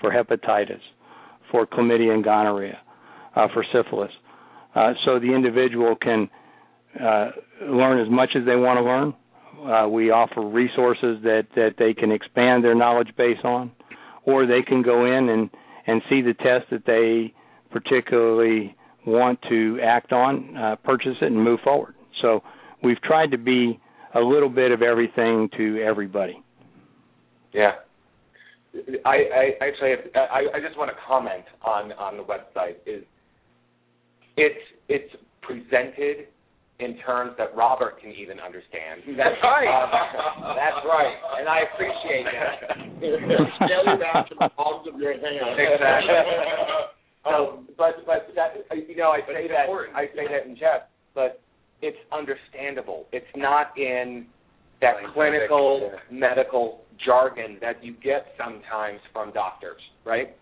[0.00, 0.80] for hepatitis,
[1.50, 2.78] for chlamydia and gonorrhea,
[3.52, 4.10] for syphilis,
[4.74, 6.28] uh, so the individual can
[7.00, 7.30] uh,
[7.62, 9.14] learn as much as they want to learn.
[9.58, 13.70] Uh, we offer resources that that they can expand their knowledge base on,
[14.24, 15.50] or they can go in and
[15.86, 17.32] and see the test that they
[17.70, 18.76] particularly
[19.06, 21.94] want to act on, uh, purchase it, and move forward.
[22.20, 22.42] So
[22.82, 23.80] we've tried to be
[24.14, 26.42] a little bit of everything to everybody.
[27.52, 27.72] Yeah.
[29.04, 33.02] I, I actually I, I just want to comment on on the website is
[34.38, 35.12] it's it's
[35.42, 36.30] presented
[36.78, 39.02] in terms that Robert can even understand.
[39.18, 39.66] That's right.
[39.66, 42.54] Um, that's right, and I appreciate that.
[43.66, 45.58] Scale you back to the palms of your hand.
[45.58, 46.14] Exactly.
[47.26, 48.54] Um, but but that
[48.88, 49.96] you know I But say that important.
[49.96, 51.42] I say that in jest, but
[51.82, 53.06] it's understandable.
[53.12, 54.26] It's not in
[54.80, 55.98] that clinical yeah.
[56.10, 60.36] medical jargon that you get sometimes from doctors, right?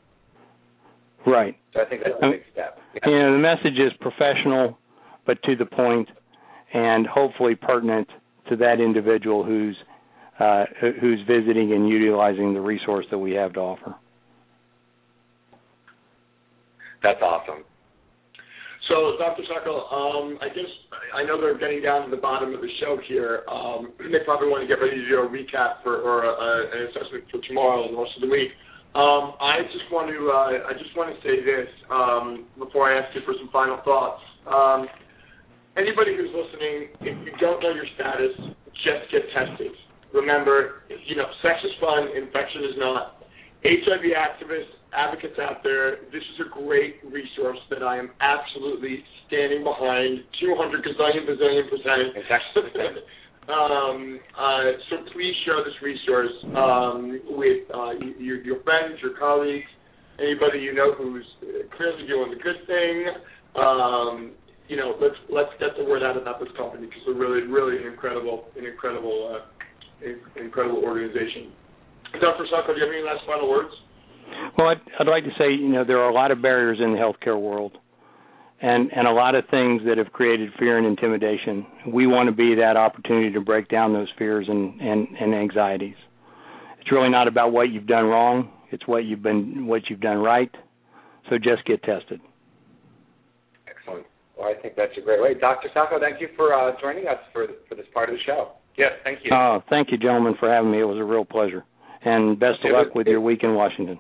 [1.27, 1.57] Right.
[1.75, 2.79] So I think that's a big step.
[3.05, 4.79] You know, the message is professional,
[5.27, 6.09] but to the point,
[6.73, 8.09] and hopefully pertinent
[8.49, 9.77] to that individual who's
[10.39, 13.95] uh, who's visiting and utilizing the resource that we have to offer.
[17.03, 17.65] That's awesome.
[18.89, 19.43] So, Dr.
[19.51, 20.71] Salko, um, I guess
[21.15, 23.43] I know they're getting down to the bottom of the show here.
[23.51, 26.51] Um, they probably want to get ready to do a recap for or a, a,
[26.71, 28.51] an assessment for tomorrow and the rest of the week.
[28.95, 33.01] Um, I just want to uh, I just want to say this um, before I
[33.01, 34.23] ask you for some final thoughts.
[34.49, 34.89] Um,
[35.77, 38.33] anybody who's listening, if you don't know your status,
[38.85, 39.73] just get tested.
[40.15, 43.21] Remember, you know, sex is fun, infection is not.
[43.65, 49.65] HIV activists, advocates out there, this is a great resource that I am absolutely standing
[49.65, 52.17] behind 200 gazillion bazillion percent.
[53.49, 59.67] um, uh, so please share this resource um, with uh, your, your friends, your colleagues,
[60.19, 61.27] anybody you know who's
[61.77, 63.07] clearly doing the good thing.
[63.55, 64.33] Um,
[64.69, 67.79] you know, let's let's get the word out about this company because they're really, really
[67.79, 71.53] an incredible, an incredible, uh, incredible organization.
[72.21, 72.45] Dr.
[72.51, 73.71] Salko, do you have any last final words?
[74.59, 76.93] Well, I'd, I'd like to say, you know, there are a lot of barriers in
[76.93, 77.79] the healthcare world,
[78.61, 81.67] and and a lot of things that have created fear and intimidation.
[81.93, 85.97] We want to be that opportunity to break down those fears and and, and anxieties.
[86.81, 90.19] It's really not about what you've done wrong; it's what you've been what you've done
[90.19, 90.51] right.
[91.29, 92.21] So just get tested.
[93.67, 94.07] Excellent.
[94.39, 95.35] Well, I think that's a great way.
[95.35, 95.69] Dr.
[95.75, 98.53] Salko, thank you for uh, joining us for for this part of the show.
[98.79, 99.31] Yes, thank you.
[99.33, 100.81] Oh, thank you, gentlemen, for having me.
[100.81, 101.65] It was a real pleasure.
[102.05, 103.99] And best of luck with your week in Washington.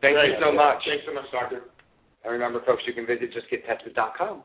[0.00, 0.82] Thank you so much.
[0.86, 1.62] Thanks so much, Doctor.
[2.24, 4.42] And remember, folks, you can visit justgettested.com.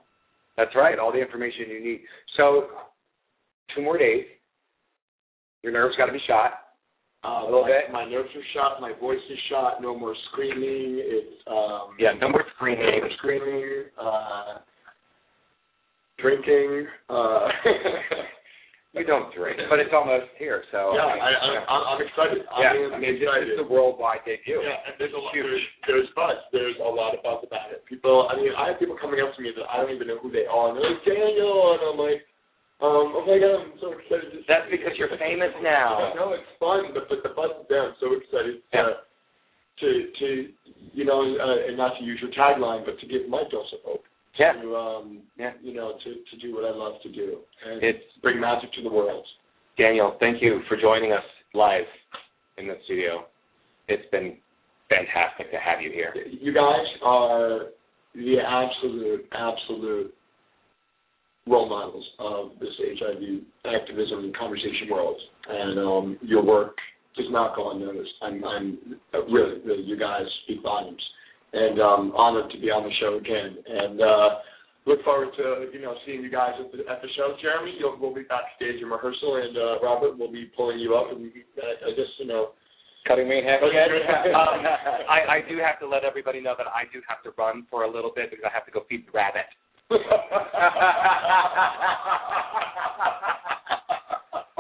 [0.58, 2.02] That's right, all the information you need.
[2.36, 2.68] So,
[3.76, 4.26] two more days.
[5.64, 6.52] Your nerves got to be shot.
[7.24, 7.92] Uh, a little my, bit.
[7.92, 8.80] My nerves are shot.
[8.82, 9.82] My voice is shot.
[9.82, 11.02] No more screaming.
[11.04, 12.86] It's um, Yeah, no more screaming.
[12.86, 13.84] no more screaming.
[14.00, 14.60] Uh,
[16.20, 16.88] drinking.
[17.10, 17.48] Uh,
[18.98, 20.92] You don't drink, but it's almost here, so.
[20.98, 22.42] yeah, I, I, I, I'm, I'm excited.
[22.58, 23.54] yeah, I'm I mean, this excited.
[23.54, 24.58] is the worldwide debut.
[24.60, 25.32] Yeah, and there's a lot.
[25.38, 26.38] There's, there's buzz.
[26.52, 27.86] There's a lot of buzz about it.
[27.86, 28.26] People.
[28.28, 30.34] I mean, I have people coming up to me that I don't even know who
[30.34, 32.22] they are, and they're like Daniel, and I'm like,
[32.82, 34.30] um, oh my god, I'm so excited.
[34.34, 36.14] To That's because you're famous now.
[36.18, 37.90] No, it's fun, but but the buzz is there.
[37.90, 38.94] I'm so excited Yeah.
[38.94, 38.94] to
[39.82, 39.90] to
[40.22, 40.28] to
[40.94, 43.82] you know, uh, and not to use your tagline, but to give my dose of
[43.86, 44.06] hope.
[44.40, 44.54] Yeah.
[44.62, 45.54] To um, Yeah.
[45.62, 48.82] you know, to to do what I love to do and It's bring magic to
[48.84, 49.26] the world.
[49.78, 51.24] Daniel, thank you for joining us
[51.54, 51.86] live
[52.58, 53.26] in the studio.
[53.88, 54.38] It's been
[54.90, 56.14] fantastic to have you here.
[56.30, 57.68] You guys are
[58.16, 60.14] the absolute, absolute
[61.48, 65.18] role models of this HIV activism and conversation world,
[65.48, 66.76] and um, your work
[67.16, 68.12] does not go unnoticed.
[68.22, 68.78] I'm, I'm
[69.32, 71.02] really, really, you guys speak volumes,
[71.54, 73.58] and um, honored to be on the show again.
[73.66, 74.30] And uh,
[74.86, 77.36] look forward to you know seeing you guys at the at the show.
[77.44, 81.12] Jeromy, you'll, we'll be backstage in rehearsal, and uh, Robert will be pulling you up,
[81.12, 82.52] and uh, I guess you know.
[83.08, 83.88] Cutting me in half again.
[83.88, 84.26] you in half.
[84.28, 84.66] um,
[85.08, 87.84] I, I do have to let everybody know that I do have to run for
[87.84, 89.48] a little bit because I have to go feed the rabbit.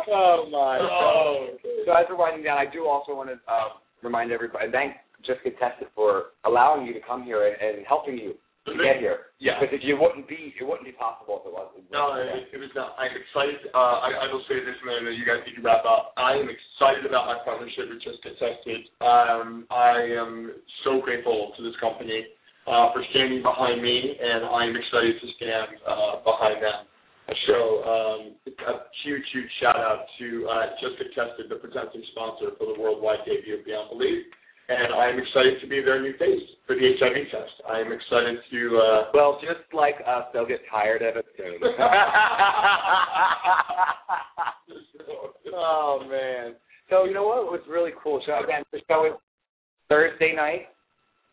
[0.07, 0.79] oh my!
[0.79, 1.83] Oh, okay.
[1.85, 4.93] So as we're winding down, I do also want to uh, remind everybody, and thank
[5.27, 8.33] Just Get Tested for allowing you to come here and, and helping you
[8.67, 9.31] to get here.
[9.39, 9.59] Yeah.
[9.59, 11.87] Because if you wouldn't be, it wouldn't be possible if it wasn't.
[11.87, 12.99] No, it, it was not.
[12.99, 13.63] I'm excited.
[13.71, 16.11] Uh, I, I will say this, and I know you guys need to wrap up.
[16.19, 18.91] I am excited about my partnership with Just Get Tested.
[18.99, 22.27] Um, I am so grateful to this company
[22.67, 26.87] uh, for standing behind me, and I'm excited to stand uh, behind them.
[27.47, 32.55] So um, a huge, huge shout out to uh, Just Get Tested, the presenting sponsor
[32.55, 34.27] for the worldwide debut of Beyond Belief.
[34.69, 37.55] And I am excited to be their new face for the HIV test.
[37.69, 41.55] I am excited to uh, Well, just like us, they'll get tired of it soon.
[45.55, 46.55] oh man!
[46.89, 48.21] So you know what was really cool?
[48.25, 49.13] So again, the show is
[49.87, 50.67] Thursday night.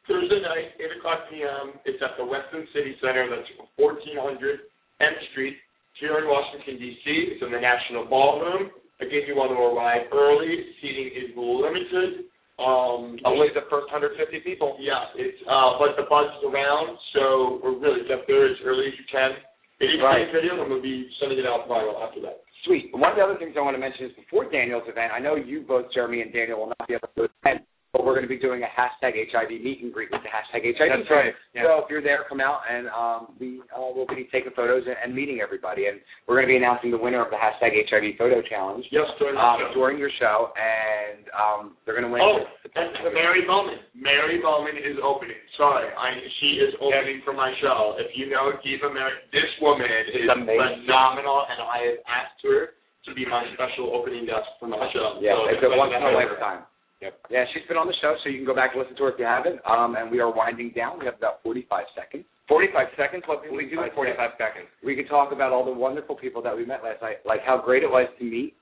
[0.07, 1.80] Thursday night, 8 o'clock p.m.
[1.89, 3.24] It's at the Westin City Center.
[3.24, 3.49] That's
[3.80, 4.61] 1400
[5.01, 5.57] M Street
[5.99, 7.35] here in Washington, D.C.
[7.35, 8.70] It's in the National Ballroom.
[9.01, 10.55] Again, you want to arrive early.
[10.82, 12.28] Seating is limited.
[12.59, 14.14] Um, Only the first 150
[14.46, 14.76] people.
[14.78, 18.86] yeah, it's uh, but the buzz is around, so we're really get there as early
[18.88, 19.32] as you can.
[19.80, 20.30] It is Right.
[20.30, 22.42] video, and we'll be sending it out viral after that.
[22.64, 22.94] Sweet.
[22.94, 25.34] One of the other things I want to mention is before Daniel's event, I know
[25.34, 27.66] you both, Jeromy and Daniel, will not be able to attend,
[28.05, 30.86] we're going to be doing a hashtag HIV meet and greet with the hashtag HIV.
[30.92, 31.64] That's right, yeah.
[31.64, 34.96] So if you're there, come out and um, we uh, will be taking photos and,
[35.02, 35.86] and meeting everybody.
[35.88, 35.98] And
[36.28, 39.34] we're going to be announcing the winner of the hashtag HIV photo challenge Yes, during
[39.34, 42.20] the um, during your show, and um, they're going to win.
[42.22, 42.44] Oh,
[42.76, 43.80] and Mary Bowman.
[43.96, 45.38] Mary Bowman is opening.
[45.57, 47.96] Sorry, I, she is opening for my show.
[47.98, 50.84] If you know Diva Mary, this woman is amazing.
[50.84, 52.74] phenomenal, and I have asked her
[53.07, 55.20] to be my special opening guest for my show.
[55.20, 56.64] Yeah, So it's a once in a lifetime.
[57.05, 57.20] Yep.
[57.28, 59.12] Yeah, she's been on the show, so you can go back and listen to her
[59.12, 59.61] if you haven't.
[59.68, 60.98] Um, and we are winding down.
[60.98, 62.24] We have about 45 seconds.
[62.48, 63.22] 45 seconds.
[63.28, 64.72] What can We do it 45 seconds.
[64.80, 67.61] We could talk about all the wonderful people that we met last night, like how
[67.61, 68.57] great it was to meet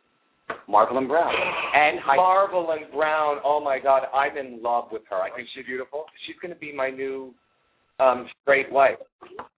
[0.68, 1.30] Marvelyn Brown.
[1.30, 3.38] And I, Marvelyn Brown.
[3.44, 5.22] Oh my God, I'm in love with her.
[5.22, 6.04] I think she's beautiful.
[6.26, 7.32] she's going to be my new
[8.00, 8.98] um, straight wife.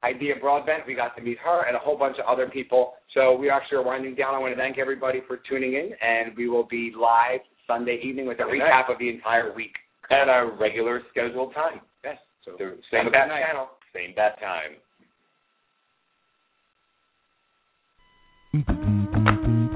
[0.05, 2.95] Hydeia Broadbent, we got to meet her and a whole bunch of other people.
[3.15, 4.35] So we actually are winding down.
[4.35, 8.27] I want to thank everybody for tuning in, and we will be live Sunday evening
[8.27, 9.75] with a recap of the entire week.
[10.11, 11.81] At our regular scheduled time.
[12.05, 12.19] Yes.
[12.45, 13.43] So The same same bat night.
[13.47, 14.77] channel, same bat time.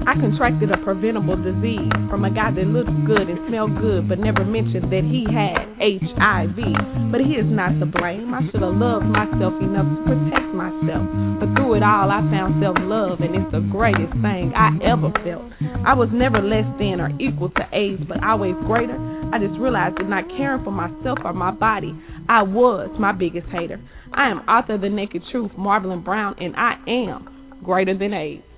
[0.09, 4.17] I contracted a preventable disease from a guy that looked good and smelled good, but
[4.17, 7.13] never mentioned that he had HIV.
[7.13, 8.33] But he is not to blame.
[8.33, 11.05] I should have loved myself enough to protect myself.
[11.37, 15.13] But through it all, I found self love, and it's the greatest thing I ever
[15.21, 15.45] felt.
[15.85, 18.97] I was never less than or equal to AIDS, but always greater.
[19.29, 21.93] I just realized that not caring for myself or my body,
[22.25, 23.77] I was my biggest hater.
[24.09, 28.48] I am author of The Naked Truth, Marvelyn Brown, and I am greater than AIDS.